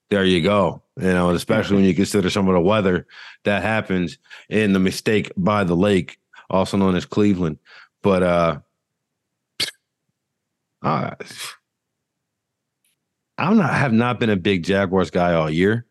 [0.10, 0.82] there you go.
[0.98, 3.08] You know, especially when you consider some of the weather
[3.46, 4.18] that happens
[4.50, 6.20] in the mistake by the lake
[6.54, 7.60] also known as Cleveland.
[8.02, 8.60] But uh,
[10.82, 11.16] uh
[13.38, 15.86] I'm not have not been a big Jaguars guy all year.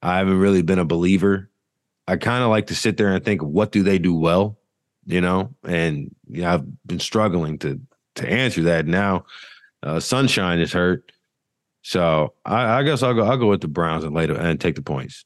[0.00, 1.50] I haven't really been a believer.
[2.06, 4.58] I kind of like to sit there and think, what do they do well?
[5.08, 7.80] you know, and yeah, I've been struggling to
[8.16, 8.86] to answer that.
[8.86, 9.24] Now,
[9.82, 11.10] uh, Sunshine is hurt,
[11.82, 13.24] so I, I guess I'll go.
[13.24, 15.24] I'll go with the Browns and later and take the points.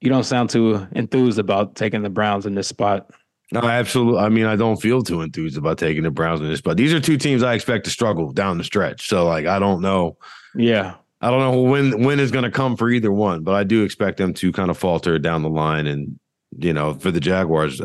[0.00, 3.10] You don't sound too enthused about taking the Browns in this spot.
[3.52, 4.20] No, absolutely.
[4.20, 6.92] I mean, I don't feel too enthused about taking the Browns in this, but these
[6.92, 9.08] are two teams I expect to struggle down the stretch.
[9.08, 10.16] So, like, I don't know.
[10.56, 13.64] Yeah, I don't know when when is going to come for either one, but I
[13.64, 16.18] do expect them to kind of falter down the line, and
[16.58, 17.80] you know, for the Jaguars,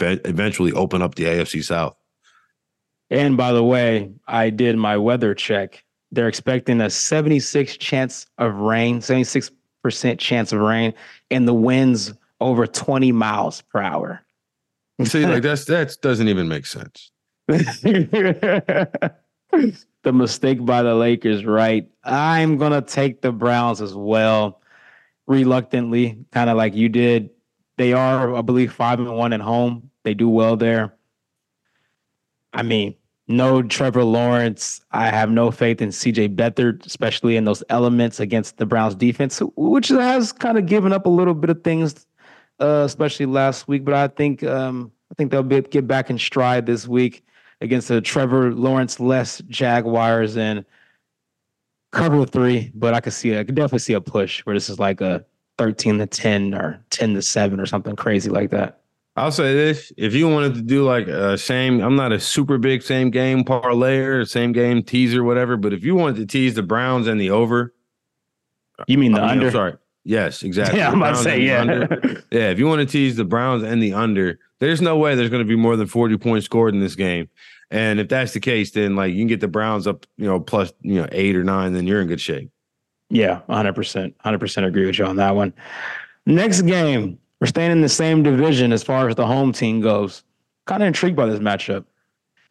[0.00, 1.96] eventually open up the AFC South.
[3.10, 5.84] And by the way, I did my weather check.
[6.12, 9.50] They're expecting a 76 chance of rain, 76%
[10.18, 10.94] chance of rain,
[11.30, 14.22] and the winds over 20 miles per hour.
[15.04, 17.10] See, like that's that doesn't even make sense.
[17.48, 19.10] the
[20.12, 21.88] mistake by the Lakers, right?
[22.04, 24.60] I'm gonna take the Browns as well,
[25.26, 27.30] reluctantly, kind of like you did.
[27.76, 29.90] They are, I believe, five and one at home.
[30.04, 30.94] They do well there.
[32.52, 32.94] I mean,
[33.28, 34.80] no Trevor Lawrence.
[34.90, 39.40] I have no faith in CJ Beathard, especially in those elements against the Browns defense,
[39.56, 42.06] which has kind of given up a little bit of things
[42.62, 43.84] uh, especially last week.
[43.84, 47.24] But I think um, I think they'll be, get back in stride this week
[47.60, 50.64] against the Trevor Lawrence less Jaguars and
[51.90, 52.70] cover three.
[52.74, 55.24] But I could see I could definitely see a push where this is like a
[55.58, 58.78] thirteen to ten or ten to seven or something crazy like that.
[59.14, 62.56] I'll say this: if you wanted to do like a same, I'm not a super
[62.56, 65.58] big same game parlayer, same game teaser, whatever.
[65.58, 67.74] But if you wanted to tease the Browns and the over,
[68.86, 69.46] you mean the I mean, under?
[69.46, 70.78] I'm sorry, Yes, exactly.
[70.78, 71.60] Yeah, I'm about to say yeah.
[71.60, 72.24] Under.
[72.30, 75.30] yeah, if you want to tease the Browns and the under, there's no way there's
[75.30, 77.28] going to be more than 40 points scored in this game.
[77.70, 80.38] And if that's the case, then like you can get the Browns up, you know,
[80.38, 82.50] plus, you know, eight or nine, then you're in good shape.
[83.08, 84.14] Yeah, 100%.
[84.24, 85.52] 100% agree with you on that one.
[86.26, 90.22] Next game, we're staying in the same division as far as the home team goes.
[90.66, 91.84] Kind of intrigued by this matchup.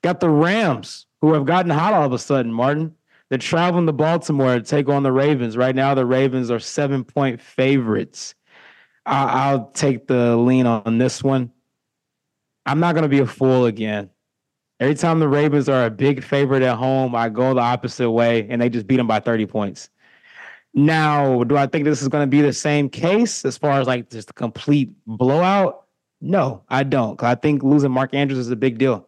[0.02, 2.94] Got the Rams, who have gotten hot all of a sudden, Martin.
[3.32, 5.56] They're traveling to Baltimore to take on the Ravens.
[5.56, 8.36] Right now, the Ravens are seven point favorites.
[9.06, 11.50] I- will take the lean on this one.
[12.66, 14.10] I'm not going to be a fool again.
[14.82, 18.48] Every time the Ravens are a big favorite at home, I go the opposite way
[18.50, 19.90] and they just beat them by 30 points.
[20.74, 23.88] Now, do I think this is going to be the same case as far as
[23.88, 25.86] like just a complete blowout?
[26.20, 27.22] No, I don't.
[27.24, 29.08] I think losing Mark Andrews is a big deal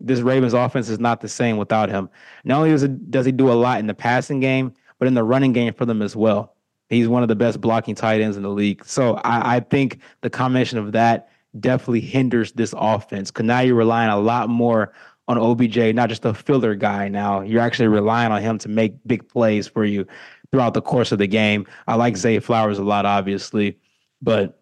[0.00, 2.08] this Ravens offense is not the same without him.
[2.44, 5.14] Not only does, it, does he do a lot in the passing game, but in
[5.14, 6.54] the running game for them as well.
[6.88, 8.84] He's one of the best blocking tight ends in the league.
[8.84, 11.28] So I, I think the combination of that
[11.58, 14.92] definitely hinders this offense because now you're relying a lot more
[15.28, 17.08] on OBJ, not just a filler guy.
[17.08, 20.06] Now you're actually relying on him to make big plays for you
[20.50, 21.66] throughout the course of the game.
[21.86, 23.78] I like Zay Flowers a lot, obviously,
[24.20, 24.60] but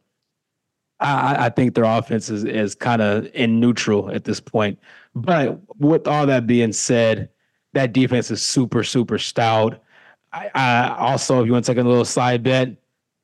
[1.00, 4.78] I, I think their offense is, is kind of in neutral at this point.
[5.14, 7.30] But with all that being said,
[7.72, 9.82] that defense is super, super stout.
[10.32, 12.76] I, I also, if you want to take a little side bet,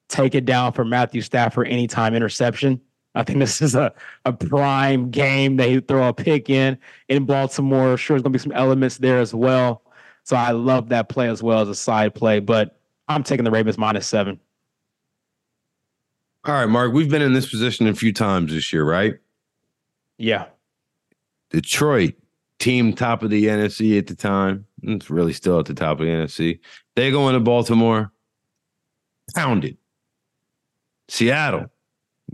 [0.08, 2.80] take it down for Matthew Stafford anytime interception.
[3.14, 3.92] I think this is a,
[4.24, 5.56] a prime game.
[5.56, 6.76] They throw a pick in
[7.08, 7.96] in Baltimore.
[7.96, 9.82] Sure, there's going to be some elements there as well.
[10.24, 13.50] So I love that play as well as a side play, but I'm taking the
[13.50, 14.40] Ravens minus seven.
[16.44, 19.14] All right, Mark, we've been in this position a few times this year, right?
[20.18, 20.46] Yeah.
[21.54, 22.14] Detroit,
[22.58, 24.66] team top of the NFC at the time.
[24.82, 26.58] It's really still at the top of the NFC.
[26.96, 28.12] They go into Baltimore,
[29.36, 29.76] pounded.
[31.08, 31.66] Seattle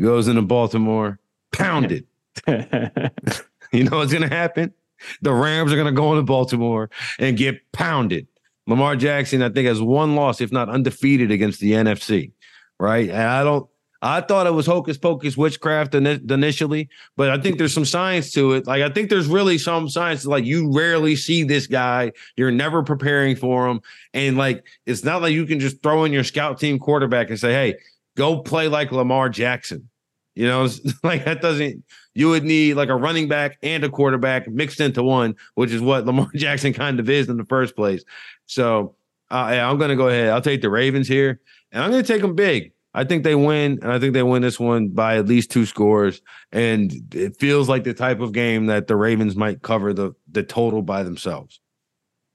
[0.01, 1.19] goes into Baltimore,
[1.53, 2.07] pounded.
[2.47, 4.73] you know what's going to happen?
[5.21, 8.27] The Rams are going to go into Baltimore and get pounded.
[8.67, 12.33] Lamar Jackson, I think, has one loss, if not undefeated, against the NFC.
[12.79, 13.69] Right, and I don't.
[14.03, 18.53] I thought it was hocus pocus witchcraft initially, but I think there's some science to
[18.53, 18.67] it.
[18.67, 20.25] Like I think there's really some science.
[20.25, 22.13] Like you rarely see this guy.
[22.37, 23.81] You're never preparing for him,
[24.15, 27.39] and like it's not like you can just throw in your scout team quarterback and
[27.39, 27.75] say, "Hey,
[28.17, 29.89] go play like Lamar Jackson."
[30.35, 30.69] You know,
[31.03, 31.85] like that doesn't.
[32.15, 35.83] You would need like a running back and a quarterback mixed into one, which is
[35.83, 38.03] what Lamar Jackson kind of is in the first place.
[38.47, 38.95] So
[39.31, 40.31] uh, yeah, I'm going to go ahead.
[40.31, 41.41] I'll take the Ravens here,
[41.71, 42.73] and I'm going to take them big.
[42.93, 45.65] I think they win, and I think they win this one by at least two
[45.65, 46.23] scores.
[46.51, 50.43] And it feels like the type of game that the Ravens might cover the the
[50.43, 51.61] total by themselves.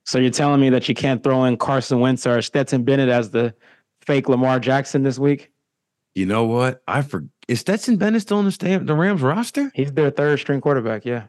[0.05, 3.31] So you're telling me that you can't throw in Carson Wentz or Stetson Bennett as
[3.31, 3.53] the
[4.01, 5.51] fake Lamar Jackson this week?
[6.13, 6.83] You know what?
[6.87, 7.29] I forget.
[7.47, 9.71] Is Stetson Bennett still on the, the Rams roster?
[9.73, 11.05] He's their third string quarterback.
[11.05, 11.25] Yeah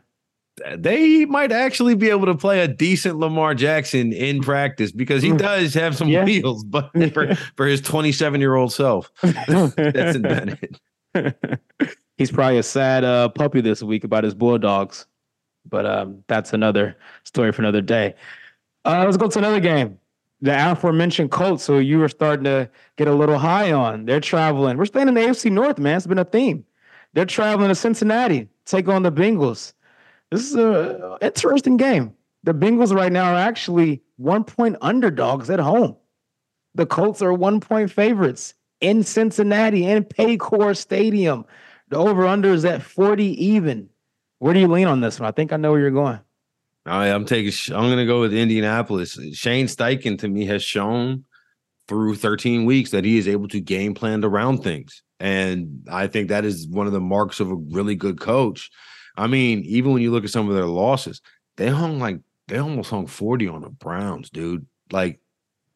[0.77, 5.31] they might actually be able to play a decent Lamar Jackson in practice because he
[5.31, 5.37] hmm.
[5.37, 6.25] does have some yeah.
[6.25, 10.81] wheels, but for, for his 27 year old self, that's Bennett.
[12.17, 15.07] he's probably a sad uh, puppy this week about his Bulldogs.
[15.69, 18.15] But um, that's another story for another day.
[18.85, 19.99] Uh, let's go to another game.
[20.41, 24.05] The aforementioned Colts, who you were starting to get a little high on.
[24.05, 24.77] They're traveling.
[24.77, 25.97] We're staying in the AFC North, man.
[25.97, 26.65] It's been a theme.
[27.15, 29.73] They're traveling to Cincinnati, take on the Bengals.
[30.31, 32.15] This is an interesting game.
[32.43, 35.97] The Bengals right now are actually one point underdogs at home.
[36.75, 41.45] The Colts are one point favorites in Cincinnati in Paycor Stadium.
[41.89, 43.89] The over under is at 40 even.
[44.39, 45.29] Where do you lean on this one?
[45.29, 46.21] I think I know where you're going.
[46.85, 47.53] I, I'm taking.
[47.75, 49.19] I'm going to go with Indianapolis.
[49.33, 51.25] Shane Steichen to me has shown
[51.89, 56.29] through 13 weeks that he is able to game plan around things, and I think
[56.29, 58.71] that is one of the marks of a really good coach.
[59.17, 61.21] I mean, even when you look at some of their losses,
[61.57, 64.67] they hung like they almost hung 40 on the Browns, dude.
[64.93, 65.21] Like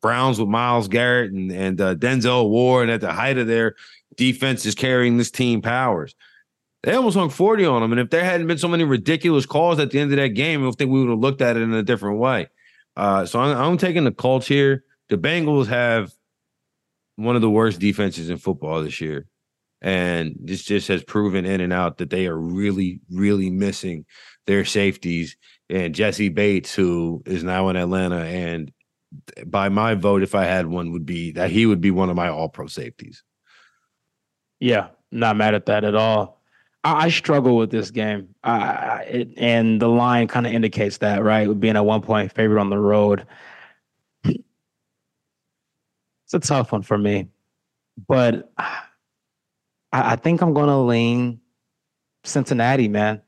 [0.00, 3.74] Browns with Myles Garrett and, and uh, Denzel Ward, and at the height of their
[4.16, 6.14] defense is carrying this team powers.
[6.82, 7.92] They almost hung 40 on them.
[7.92, 10.66] And if there hadn't been so many ridiculous calls at the end of that game,
[10.66, 12.48] I think we would have looked at it in a different way.
[12.96, 14.84] Uh, so I'm, I'm taking the Colts here.
[15.08, 16.12] The Bengals have
[17.16, 19.26] one of the worst defenses in football this year.
[19.82, 24.04] And this just has proven in and out that they are really, really missing
[24.46, 25.36] their safeties.
[25.70, 28.72] And Jessie Bates, who is now in Atlanta, and
[29.46, 32.16] by my vote, if I had one, would be that he would be one of
[32.16, 33.22] my all pro safeties.
[34.58, 36.42] Yeah, not mad at that at all.
[36.84, 41.22] I, I struggle with this game, uh, it, and the line kind of indicates that,
[41.22, 41.46] right?
[41.58, 43.26] Being a one point favorite on the road,
[44.24, 44.44] it's
[46.32, 47.28] a tough one for me,
[48.06, 48.52] but
[49.92, 51.40] I, I think I'm going to lean
[52.24, 53.22] Cincinnati, man.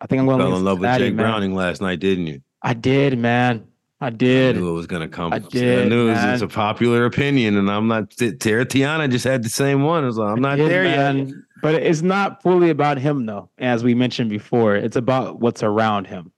[0.00, 1.24] I think I'm going to fell in love with Jake man.
[1.24, 2.42] Browning last night, didn't you?
[2.62, 3.66] I did, man.
[4.00, 4.56] I did.
[4.56, 5.32] I knew it was gonna come.
[5.32, 5.86] I did.
[5.86, 8.10] I knew it was, it's a popular opinion, and I'm not.
[8.10, 10.04] Tara Tiana just had the same one.
[10.04, 11.28] I was like, I'm not did, there man.
[11.28, 11.36] yet.
[11.62, 13.48] But it's not fully about him, though.
[13.56, 16.30] As we mentioned before, it's about what's around him.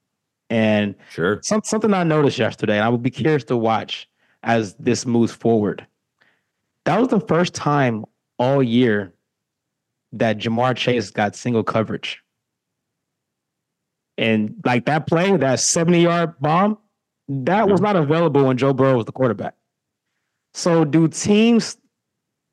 [0.50, 4.08] And sure, some, something I noticed yesterday, and I would be curious to watch
[4.44, 5.84] as this moves forward.
[6.84, 8.04] That was the first time
[8.38, 9.12] all year
[10.12, 12.22] that Ja'Marr Chase got single coverage.
[14.16, 16.78] And like that play, that 70 yard bomb,
[17.28, 19.54] that was not available when Joe Burrow was the quarterback.
[20.54, 21.76] So do teams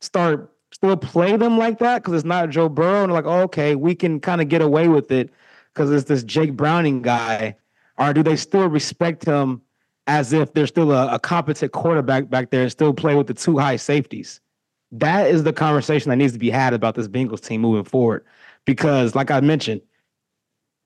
[0.01, 3.75] start still play them like that because it's not Joe Burrow and like, oh, okay,
[3.75, 5.31] we can kind of get away with it
[5.73, 7.55] because it's this Jake Browning guy,
[7.97, 9.61] or do they still respect him
[10.07, 13.33] as if they're still a, a competent quarterback back there and still play with the
[13.33, 14.41] two high safeties?
[14.99, 18.25] That is the conversation that needs to be had about this Bengals team moving forward.
[18.65, 19.81] Because, like I mentioned,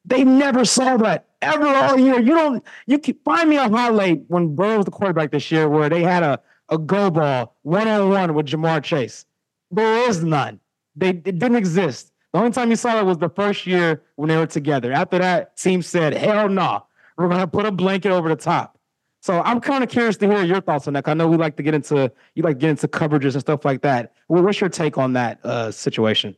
[0.05, 2.19] they never saw that ever all year.
[2.19, 2.63] You don't.
[2.87, 6.01] You can find me a highlight when Burrow was the quarterback this year where they
[6.01, 6.39] had a
[6.69, 9.25] a go ball one on one with Ja'Marr Chase.
[9.71, 10.59] There is none.
[10.95, 12.11] They it didn't exist.
[12.33, 14.91] The only time you saw it was the first year when they were together.
[14.91, 16.81] After that, team said, "Hell no, nah.
[17.17, 18.78] we're gonna put a blanket over the top."
[19.21, 21.07] So I'm kind of curious to hear your thoughts on that.
[21.07, 23.81] I know we like to get into you like get into coverages and stuff like
[23.81, 24.13] that.
[24.27, 26.35] Well, what's your take on that uh, situation?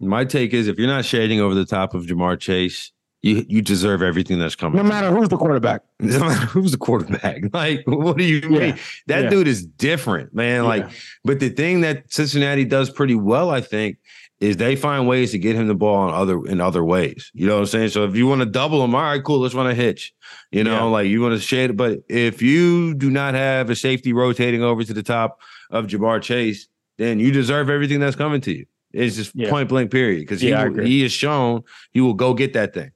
[0.00, 2.92] My take is if you're not shading over the top of Ja'Marr Chase,
[3.24, 4.76] you you deserve everything that's coming.
[4.76, 5.82] No matter who's the quarterback.
[6.00, 7.42] No matter who's the quarterback.
[7.52, 8.58] Like, what do you yeah.
[8.58, 8.78] mean?
[9.06, 9.30] That yeah.
[9.30, 10.64] dude is different, man.
[10.64, 10.90] Like, yeah.
[11.24, 13.98] but the thing that Cincinnati does pretty well, I think,
[14.44, 17.30] is they find ways to get him the ball in other in other ways.
[17.34, 17.88] You know what I'm saying?
[17.90, 20.12] So if you want to double him, all right, cool, let's run a hitch.
[20.50, 21.76] You know, like you want to shade it.
[21.76, 25.40] But if you do not have a safety rotating over to the top
[25.70, 26.68] of Ja'Marr Chase,
[26.98, 28.66] then you deserve everything that's coming to you.
[28.92, 30.20] It's just point blank, period.
[30.20, 32.92] Because he, he has shown he will go get that thing.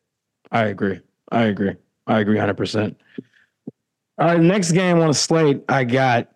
[0.52, 1.00] I agree.
[1.32, 1.74] I agree.
[2.06, 2.94] I agree 100%.
[4.18, 6.28] All right, next game on the slate, I got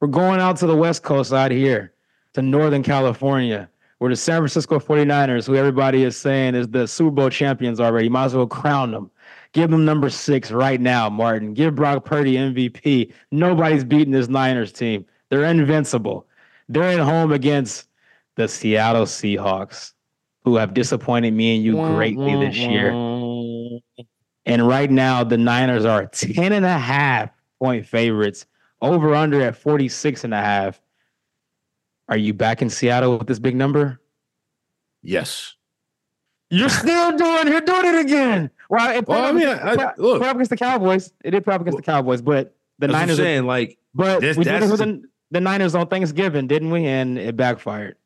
[0.00, 1.94] we're going out to the West Coast out here
[2.34, 3.68] to Northern California,
[4.00, 8.08] where the San Francisco 49ers, who everybody is saying is the Super Bowl champions already,
[8.08, 9.10] might as well crown them.
[9.52, 11.52] Give them number six right now, Martin.
[11.52, 13.12] Give Brock Purdy MVP.
[13.30, 15.04] Nobody's beating this Niners team.
[15.28, 16.26] They're invincible.
[16.70, 17.88] They're at home against
[18.36, 19.92] the Seattle Seahawks,
[20.44, 22.92] who have disappointed me and you greatly this year.
[24.46, 27.28] And right now, the Niners are 10 and a half
[27.58, 28.46] point favorites,
[28.80, 30.80] over under at 46 and a half.
[32.10, 34.00] Are you back in Seattle with this big number?
[35.02, 35.54] Yes.
[36.50, 37.48] You're still doing.
[37.48, 38.50] You're doing it again.
[38.68, 41.12] Well, it well I mean, I, I, look, put up against the Cowboys.
[41.24, 43.16] It did put up against the Cowboys, but the Niners.
[43.16, 46.86] saying like, but this, we did it with the, the, Niners on Thanksgiving, didn't we?
[46.86, 47.96] And it backfired.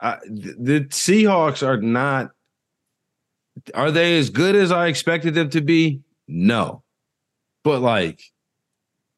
[0.00, 2.30] Uh, the Seahawks are not
[3.74, 6.02] are they as good as I expected them to be?
[6.26, 6.82] No.
[7.64, 8.22] But like,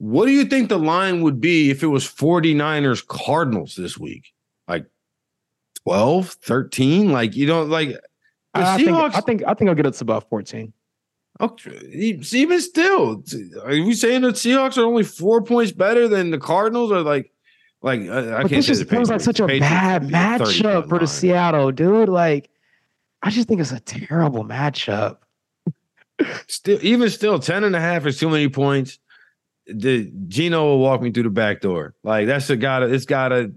[0.01, 4.33] what do you think the line would be if it was 49ers Cardinals this week?
[4.67, 4.87] Like
[5.85, 7.13] 12, 13.
[7.13, 8.01] Like, you don't like
[8.55, 10.73] I, think I think I think I'll get it to about 14.
[11.39, 13.23] Okay, even still,
[13.63, 16.91] are you saying that Seahawks are only four points better than the Cardinals?
[16.91, 17.31] Or like,
[17.83, 18.51] like I, I can't.
[18.51, 22.09] This just feels like such a bad matchup for the Seattle dude.
[22.09, 22.49] Like,
[23.23, 25.19] I just think it's a terrible matchup.
[26.49, 28.99] Still, even still, 10 and a half is too many points.
[29.67, 31.95] The Geno will walk me through the back door.
[32.03, 32.87] Like that's a gotta.
[32.87, 33.53] It's gotta.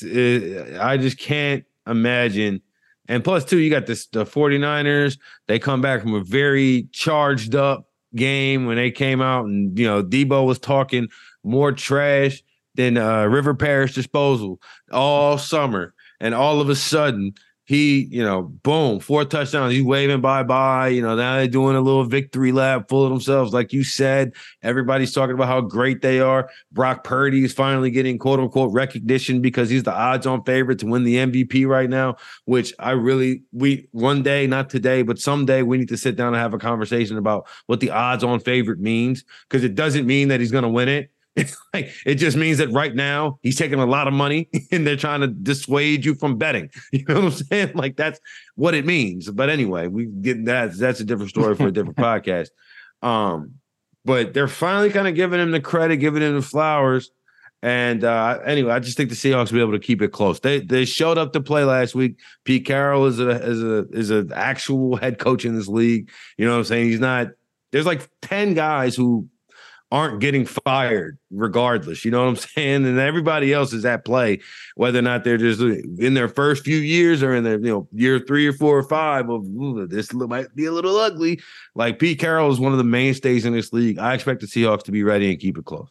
[0.00, 2.60] It, I just can't imagine
[3.08, 5.18] and plus, two, you got this the 49ers.
[5.46, 9.86] They come back from a very charged up game when they came out, and you
[9.86, 11.08] know, Deebo was talking
[11.42, 12.42] more trash
[12.74, 15.94] than uh, River Parish disposal all summer.
[16.20, 17.34] And all of a sudden,
[17.66, 19.72] he, you know, boom, four touchdowns.
[19.72, 20.88] He's waving bye bye.
[20.88, 23.54] You know, now they're doing a little victory lap full of themselves.
[23.54, 26.50] Like you said, everybody's talking about how great they are.
[26.72, 30.86] Brock Purdy is finally getting quote unquote recognition because he's the odds on favorite to
[30.86, 35.62] win the MVP right now, which I really, we one day, not today, but someday
[35.62, 38.78] we need to sit down and have a conversation about what the odds on favorite
[38.78, 41.10] means because it doesn't mean that he's going to win it.
[41.36, 44.86] It's like it just means that right now he's taking a lot of money and
[44.86, 46.70] they're trying to dissuade you from betting.
[46.92, 47.72] You know what I'm saying?
[47.74, 48.20] Like that's
[48.54, 49.30] what it means.
[49.30, 50.76] But anyway, we get that.
[50.76, 52.48] That's a different story for a different podcast.
[53.02, 53.54] Um,
[54.04, 57.10] but they're finally kind of giving him the credit, giving him the flowers.
[57.62, 60.38] And uh, anyway, I just think the Seahawks will be able to keep it close.
[60.38, 62.18] They they showed up to play last week.
[62.44, 66.10] Pete Carroll is a is a is an actual head coach in this league.
[66.36, 66.86] You know what I'm saying?
[66.90, 67.28] He's not.
[67.72, 69.28] There's like ten guys who
[69.94, 72.04] aren't getting fired regardless.
[72.04, 72.84] You know what I'm saying?
[72.84, 74.40] And everybody else is at play,
[74.74, 77.88] whether or not they're just in their first few years or in their, you know,
[77.92, 79.44] year three or four or five of
[79.88, 81.40] this might be a little ugly.
[81.76, 84.00] Like Pete Carroll is one of the mainstays in this league.
[84.00, 85.88] I expect the Seahawks to be ready and keep it close.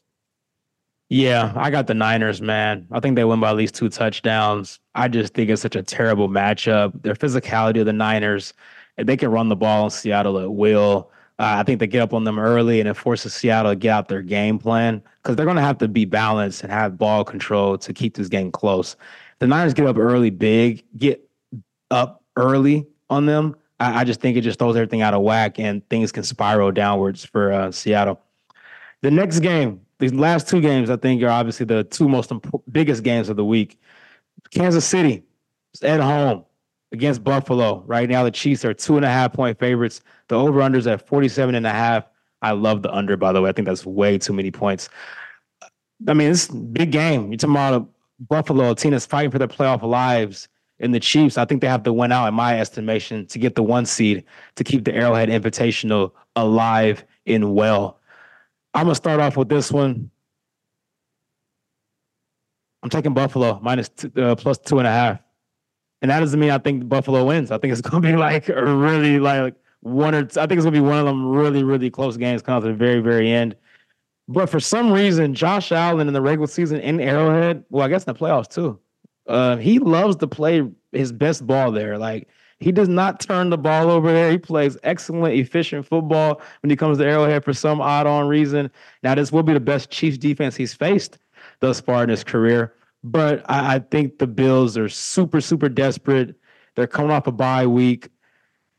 [1.08, 2.86] Yeah, I got the Niners, man.
[2.92, 4.80] I think they win by at least two touchdowns.
[4.96, 7.04] I just think it's such a terrible matchup.
[7.04, 8.54] Their physicality of the Niners,
[8.98, 11.10] they can run the ball in Seattle at will.
[11.40, 13.90] Uh, I think they get up on them early and it forces Seattle to get
[13.90, 17.24] out their game plan because they're going to have to be balanced and have ball
[17.24, 18.96] control to keep this game close.
[19.40, 21.28] The Niners get up early, big, get
[21.90, 23.56] up early on them.
[23.80, 26.72] I, I just think it just throws everything out of whack and things can spiral
[26.72, 28.22] downwards for uh, Seattle.
[29.02, 32.64] The next game, these last two games, I think are obviously the two most imp-
[32.72, 33.80] biggest games of the week.
[34.52, 35.24] Kansas City
[35.82, 36.46] at home
[36.94, 37.84] against Buffalo.
[37.86, 40.02] Right now, the Chiefs are two and a half point favorites.
[40.30, 42.06] The over unders at 47 and a half.
[42.42, 43.50] I love the under, by the way.
[43.50, 44.90] I think that's way too many points.
[46.08, 47.32] I mean, it's big game.
[47.32, 47.90] You're talking about
[48.20, 50.48] Buffalo, a team that's fighting for their playoff lives.
[50.80, 53.56] And the Chiefs, I think they have to win out, in my estimation, to get
[53.56, 54.26] the one seed
[54.56, 58.00] to keep the Arrowhead Invitational alive and well.
[58.74, 60.10] I'm gonna start off with this one.
[62.82, 65.23] I'm taking Buffalo uh, plus two and a half.
[66.04, 67.50] And that doesn't mean I think Buffalo wins.
[67.50, 70.64] I think it's going to be like a really like one or I think it's
[70.64, 73.32] going to be one of them really really close games coming to the very very
[73.32, 73.56] end.
[74.28, 78.04] But for some reason, Josh Allen in the regular season in Arrowhead, well, I guess
[78.04, 78.80] in the playoffs too,
[79.28, 81.98] uh, he loves to play his best ball there.
[81.98, 82.28] Like
[82.60, 84.32] he does not turn the ball over there.
[84.32, 88.72] He plays excellent, efficient football when he comes to Arrowhead for some odd on reason.
[89.04, 91.18] Now, this will be the best Chiefs defense he's faced
[91.60, 92.74] thus far in his career.
[93.04, 96.36] But I, I think the Bills are super, super desperate.
[96.76, 98.10] They're coming off a bye week.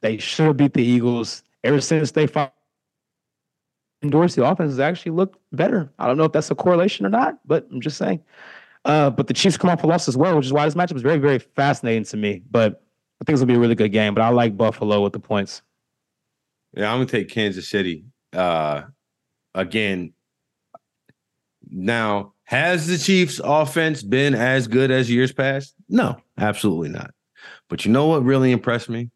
[0.01, 1.43] They should have beat the Eagles.
[1.63, 2.55] Ever since they fought
[4.03, 5.91] Dorsey, the offense has actually looked better.
[5.99, 8.21] I don't know if that's a correlation or not, but I'm just saying.
[8.85, 10.97] Uh, but the Chiefs come off a loss as well, which is why this matchup
[10.97, 12.43] is very, very fascinating to me.
[12.51, 12.83] But
[13.21, 14.15] I think it's gonna be a really good game.
[14.15, 15.63] But I like Buffalo with the points.
[16.77, 18.05] Yeah, I'm gonna take Kansas City.
[18.33, 18.83] Uh,
[19.55, 20.13] again,
[21.67, 25.75] now has the Chiefs offense been as good as years past?
[25.89, 27.13] No, absolutely not.
[27.69, 29.11] But you know what really impressed me?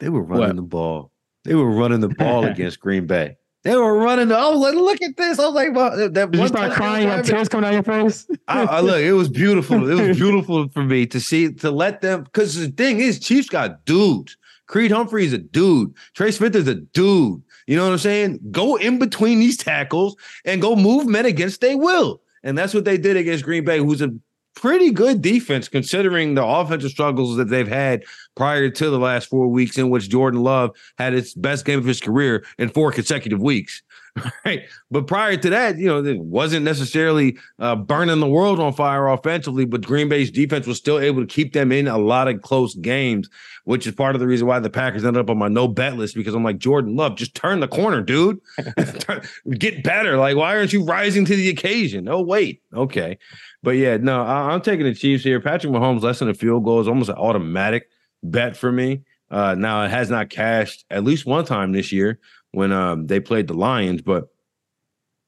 [0.00, 0.56] They were running what?
[0.56, 1.12] the ball.
[1.44, 3.36] They were running the ball against Green Bay.
[3.64, 4.28] They were running.
[4.28, 5.38] The, I was like, look at this.
[5.38, 7.08] I was like, well, that Did you start crying?
[7.08, 8.26] You tears coming out your face.
[8.48, 9.88] I, I, look, it was beautiful.
[9.88, 12.24] It was beautiful for me to see to let them.
[12.24, 14.36] Because the thing is, Chiefs got dudes.
[14.66, 15.94] Creed Humphrey is a dude.
[16.14, 17.42] Trey Smith is a dude.
[17.66, 18.40] You know what I'm saying?
[18.50, 22.20] Go in between these tackles and go move men against they will.
[22.42, 24.12] And that's what they did against Green Bay, who's a
[24.54, 28.04] pretty good defense considering the offensive struggles that they've had
[28.36, 31.84] prior to the last four weeks in which Jordan Love had his best game of
[31.84, 33.82] his career in four consecutive weeks.
[34.44, 34.62] right?
[34.90, 39.08] But prior to that, you know, it wasn't necessarily uh, burning the world on fire
[39.08, 42.42] offensively, but Green Bay's defense was still able to keep them in a lot of
[42.42, 43.30] close games,
[43.64, 45.96] which is part of the reason why the Packers ended up on my no bet
[45.96, 48.40] list because I'm like, Jordan Love, just turn the corner, dude.
[49.58, 50.18] Get better.
[50.18, 52.08] Like, why aren't you rising to the occasion?
[52.08, 52.60] Oh, wait.
[52.74, 53.18] Okay.
[53.62, 55.40] But yeah, no, I- am taking the Chiefs here.
[55.40, 57.88] Patrick Mahomes less than a field goal is almost an automatic
[58.22, 59.02] bet for me.
[59.30, 62.18] Uh, now it has not cashed at least one time this year
[62.50, 64.28] when um, they played the Lions, but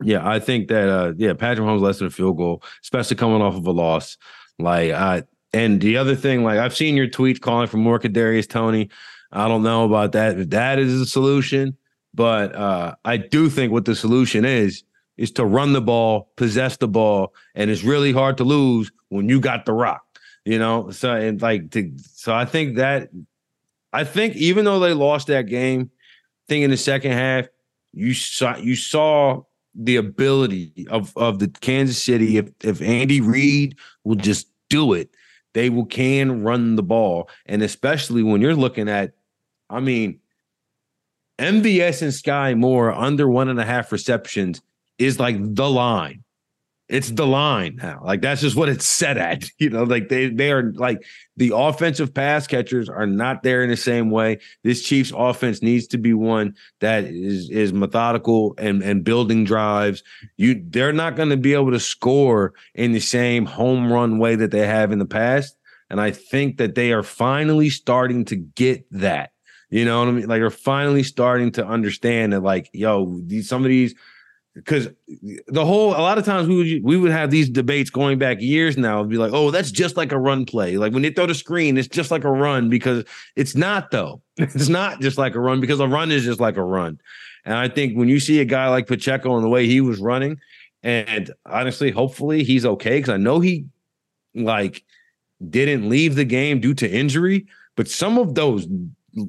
[0.03, 3.41] yeah, I think that uh, yeah, Patrick Mahomes less than a field goal, especially coming
[3.41, 4.18] off of a loss.
[4.59, 5.22] Like I
[5.53, 8.91] and the other thing, like I've seen your tweets calling for more Kadarius Toney.
[9.32, 10.39] I don't know about that.
[10.39, 11.76] If that is a solution,
[12.12, 14.85] but uh, I do think what the solution is
[15.17, 19.29] is to run the ball, possess the ball, and it's really hard to lose when
[19.29, 20.03] you got the rock.
[20.45, 23.09] You know, so and like to, so I think that
[23.93, 27.47] I think even though they lost that game, I think in the second half,
[27.93, 29.43] you saw you saw
[29.75, 32.37] the ability of of the Kansas City.
[32.37, 35.11] If if Andy Reid will just do it,
[35.55, 39.12] they will can run the ball, and especially when you're looking at,
[39.71, 40.19] I mean,
[41.39, 44.61] MVS and Skyy Moore under one and a half receptions
[44.99, 46.24] is like the line
[46.88, 48.03] it's the line now.
[48.05, 49.45] Like that's just what it's set at.
[49.59, 51.05] You know, like they they are like
[51.36, 54.38] the offensive pass catchers are not there in the same way.
[54.62, 60.03] This Chiefs offense needs to be one that is is methodical and and building drives.
[60.36, 64.34] You they're not going to be able to score in the same home run way
[64.36, 65.57] that they have in the past.
[65.88, 69.30] And I think that they are finally starting to get that.
[69.70, 70.28] You know what I mean?
[70.28, 73.95] Like, they're finally starting to understand that, like, yo, these some of these
[74.55, 74.89] because
[75.49, 78.41] the whole a lot of times we would we would have these debates going back
[78.41, 80.77] years now It'd be like oh that's just like a run play.
[80.77, 83.05] Like when they throw the screen it's just like a run because
[83.37, 84.21] it's not though.
[84.37, 87.01] It's not just like a run because a run is just like a run.
[87.45, 89.99] And i think when you see a guy like pacheco and the way he was
[89.99, 90.39] running
[90.83, 93.67] and honestly hopefully he's okay because i know he
[94.35, 94.83] like
[95.51, 97.47] didn't leave the game due to injury
[97.77, 98.67] but some of those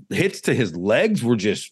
[0.09, 1.71] hits to his legs were just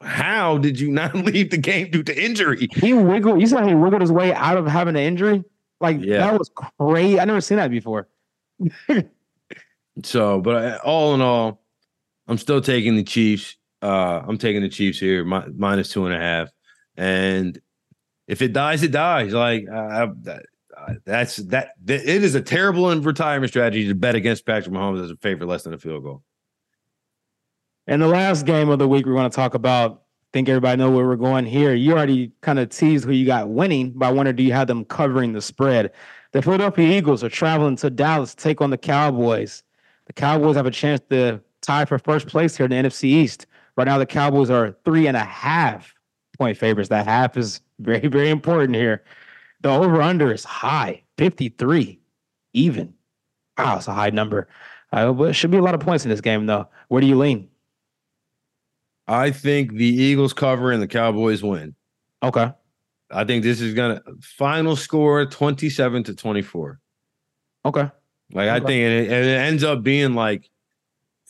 [0.00, 2.68] how did you not leave the game due to injury?
[2.72, 3.40] He wiggled.
[3.40, 5.44] You saw he wiggled his way out of having an injury.
[5.80, 6.18] Like yeah.
[6.18, 7.20] that was crazy.
[7.20, 8.08] I never seen that before.
[10.02, 11.62] so, but uh, all in all,
[12.26, 13.56] I'm still taking the Chiefs.
[13.80, 16.50] Uh, I'm taking the Chiefs here, mi- minus two and a half.
[16.96, 17.60] And
[18.26, 19.32] if it dies, it dies.
[19.32, 20.08] Like uh,
[21.04, 22.00] that's that, that.
[22.00, 25.62] It is a terrible retirement strategy to bet against Patrick Mahomes as a favorite less
[25.62, 26.22] than a field goal.
[27.88, 30.76] And the last game of the week we want to talk about, I think everybody
[30.76, 31.72] know where we're going here.
[31.72, 34.66] You already kind of teased who you got winning, but I wonder do you have
[34.66, 35.92] them covering the spread?
[36.32, 39.62] The Philadelphia Eagles are traveling to Dallas to take on the Cowboys.
[40.04, 43.46] The Cowboys have a chance to tie for first place here in the NFC East.
[43.74, 45.94] Right now, the Cowboys are three and a half
[46.36, 46.90] point favorites.
[46.90, 49.02] That half is very, very important here.
[49.62, 51.98] The over under is high, 53,
[52.52, 52.92] even.
[53.56, 54.46] Wow, it's a high number.
[54.92, 56.68] Uh, but it should be a lot of points in this game, though.
[56.88, 57.48] Where do you lean?
[59.08, 61.74] I think the Eagles cover and the Cowboys win.
[62.22, 62.52] Okay.
[63.10, 66.78] I think this is gonna final score 27 to 24.
[67.64, 67.90] Okay.
[68.32, 68.50] Like okay.
[68.50, 70.50] I think it, it, ends up being like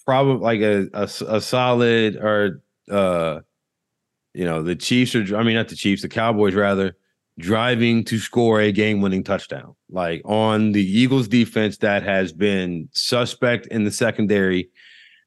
[0.04, 3.40] probably like a, a, a solid or uh
[4.34, 6.96] you know the Chiefs are I mean not the Chiefs, the Cowboys rather
[7.38, 9.76] driving to score a game-winning touchdown.
[9.88, 14.70] Like on the Eagles defense that has been suspect in the secondary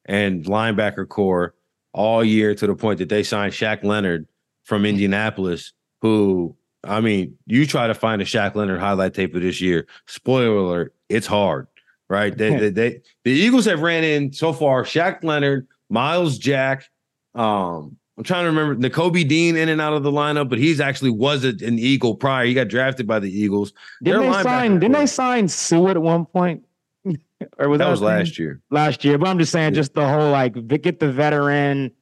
[0.04, 1.54] and linebacker corps
[1.92, 4.26] all year to the point that they signed Shaq Leonard
[4.64, 9.42] from Indianapolis, who I mean, you try to find a Shaq Leonard highlight tape of
[9.42, 9.86] this year.
[10.06, 11.68] Spoiler alert, it's hard,
[12.08, 12.36] right?
[12.36, 16.88] They, they, they, the Eagles have ran in so far Shaq Leonard, Myles Jack.
[17.34, 20.80] Um, I'm trying to remember Nakobe Dean in and out of the lineup, but he's
[20.80, 22.44] actually was an Eagle prior.
[22.44, 23.72] He got drafted by the Eagles.
[24.02, 24.78] Didn't they sign?
[24.78, 26.64] Didn't they sign Suh at one point?
[27.58, 28.60] or was that, that was last year?
[28.70, 29.80] Last year, but I'm just saying, yeah.
[29.80, 31.92] just the whole like get the veteran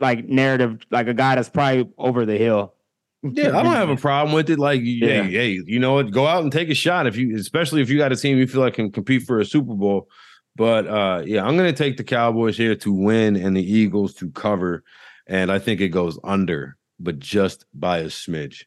[0.00, 2.74] like narrative, like a guy that's probably over the hill.
[3.22, 4.60] Yeah, I don't have a problem with it.
[4.60, 5.24] Like, yeah.
[5.24, 6.12] hey, hey, you know what?
[6.12, 8.46] Go out and take a shot if you, especially if you got a team you
[8.46, 10.08] feel like can compete for a Super Bowl.
[10.54, 14.14] But uh, yeah, I'm going to take the Cowboys here to win and the Eagles
[14.14, 14.84] to cover,
[15.26, 18.64] and I think it goes under, but just by a smidge.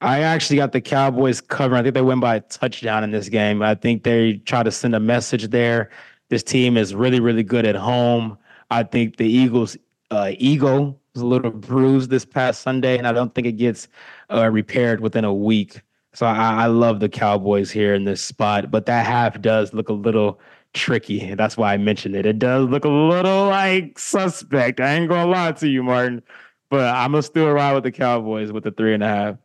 [0.00, 1.80] I actually got the Cowboys covering.
[1.80, 3.62] I think they win by a touchdown in this game.
[3.62, 5.90] I think they try to send a message there.
[6.28, 8.38] This team is really, really good at home.
[8.70, 9.76] I think the Eagles'
[10.10, 13.88] uh, ego was a little bruised this past Sunday, and I don't think it gets
[14.32, 15.82] uh, repaired within a week.
[16.14, 19.88] So I, I love the Cowboys here in this spot, but that half does look
[19.88, 20.40] a little
[20.74, 21.34] tricky.
[21.34, 22.26] That's why I mentioned it.
[22.26, 24.80] It does look a little like suspect.
[24.80, 26.22] I ain't gonna lie to you, Martin.
[26.70, 29.36] but I'm gonna still ride with the Cowboys with the three and a half.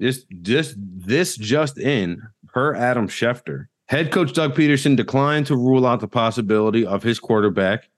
[0.00, 3.66] Just, just this just in per Adam Schefter.
[3.88, 7.88] Head coach Doug Pederson declined to rule out the possibility of his quarterback,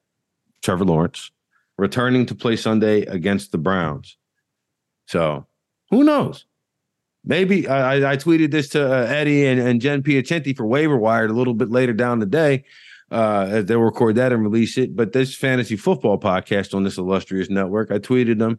[0.62, 1.30] Trevor Lawrence,
[1.78, 4.16] returning to play Sunday against the Browns.
[5.06, 5.46] So
[5.90, 6.44] who knows?
[7.24, 11.30] Maybe I, I tweeted this to uh, Eddie and, and Jen Piacenti for Waiver Wired
[11.30, 12.64] a little bit later down the day.
[13.10, 14.94] Uh, they'll record that and release it.
[14.94, 18.58] But this fantasy football podcast on this illustrious network, I tweeted them.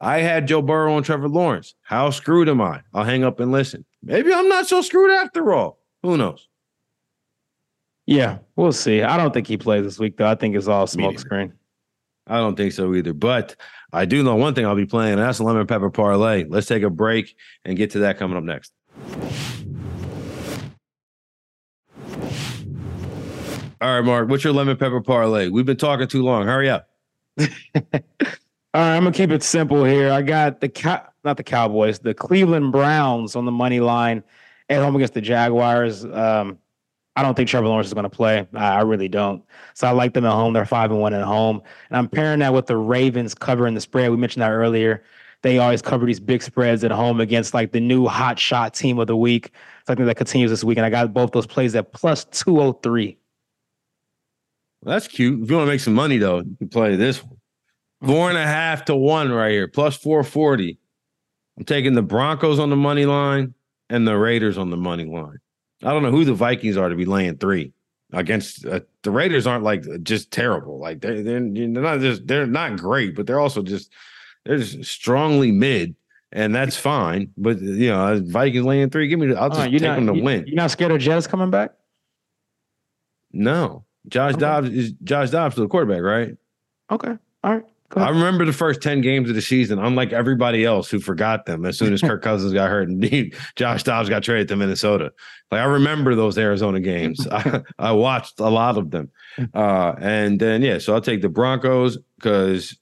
[0.00, 1.74] I had Joe Burrow and Trevor Lawrence.
[1.82, 2.82] How screwed am I?
[2.94, 3.84] I'll hang up and listen.
[4.02, 5.80] Maybe I'm not so screwed after all.
[6.02, 6.48] Who knows?
[8.06, 9.02] Yeah, we'll see.
[9.02, 10.28] I don't think he plays this week, though.
[10.28, 11.52] I think it's all smokescreen.
[12.26, 13.12] I don't think so either.
[13.12, 13.56] But
[13.92, 16.44] I do know one thing I'll be playing, and that's a lemon pepper parlay.
[16.44, 18.72] Let's take a break and get to that coming up next.
[23.80, 25.48] All right, Mark, what's your lemon pepper parlay?
[25.48, 26.46] We've been talking too long.
[26.46, 26.88] Hurry up.
[28.78, 30.12] All right, I'm gonna keep it simple here.
[30.12, 34.22] I got the cow, not the Cowboys, the Cleveland Browns on the money line
[34.68, 36.04] at home against the Jaguars.
[36.04, 36.60] Um,
[37.16, 38.46] I don't think Trevor Lawrence is going to play.
[38.54, 39.42] I, I, really don't.
[39.74, 40.52] So I like them at home.
[40.52, 43.80] They're five and one at home, and I'm pairing that with the Ravens covering the
[43.80, 44.12] spread.
[44.12, 45.02] We mentioned that earlier.
[45.42, 49.00] They always cover these big spreads at home against like the new hot shot team
[49.00, 49.50] of the week.
[49.88, 52.26] So I think that continues this week, and I got both those plays at plus
[52.26, 53.18] two oh three.
[54.84, 55.42] Well, that's cute.
[55.42, 57.37] If you want to make some money, though, you can play this one.
[58.04, 60.78] Four and a half to one right here, plus 440.
[61.56, 63.54] I'm taking the Broncos on the money line
[63.90, 65.38] and the Raiders on the money line.
[65.82, 67.72] I don't know who the Vikings are to be laying three
[68.12, 69.46] against uh, the Raiders.
[69.46, 70.78] Aren't like just terrible.
[70.78, 73.92] Like they're they're, they're not just they're not great, but they're also just
[74.44, 75.94] they're just strongly mid,
[76.32, 77.32] and that's fine.
[77.36, 79.08] But you know, Vikings laying three.
[79.08, 79.34] Give me.
[79.34, 80.44] I'll just uh, take not, them to you, win.
[80.46, 81.72] You're not scared of Jets coming back?
[83.32, 84.40] No, Josh okay.
[84.40, 86.36] Dobbs is Josh Dobbs to the quarterback, right?
[86.90, 87.64] Okay, all right.
[87.96, 91.64] I remember the first 10 games of the season, unlike everybody else who forgot them
[91.64, 95.12] as soon as Kirk Cousins got hurt and Josh Dobbs got traded to Minnesota.
[95.50, 97.26] Like I remember those Arizona games.
[97.30, 99.10] I, I, watched a lot of them.
[99.54, 102.76] Uh, and then, yeah, so I'll take the Broncos because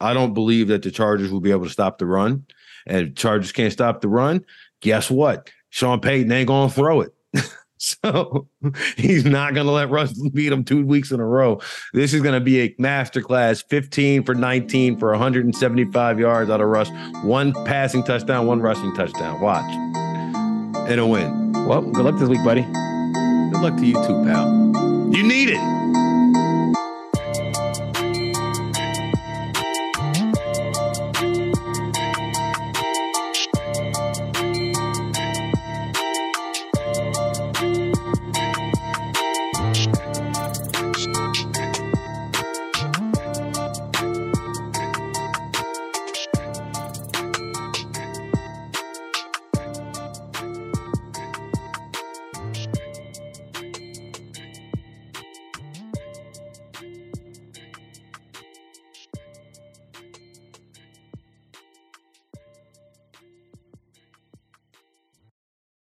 [0.00, 2.46] I don't believe that the Chargers will be able to stop the run.
[2.86, 4.44] And Chargers can't stop the run.
[4.80, 5.50] Guess what?
[5.70, 7.12] Sean Payton ain't going to throw it.
[8.02, 8.48] So
[8.96, 11.60] he's not going to let Russ beat him two weeks in a row.
[11.92, 16.68] This is going to be a masterclass 15 for 19 for 175 yards out of
[16.68, 16.90] Russ.
[17.22, 19.40] One passing touchdown, one rushing touchdown.
[19.40, 19.70] Watch.
[20.88, 21.52] And a win.
[21.66, 22.62] Well, good luck this week, buddy.
[22.62, 24.46] Good luck to you too, pal.
[25.12, 26.05] You need it.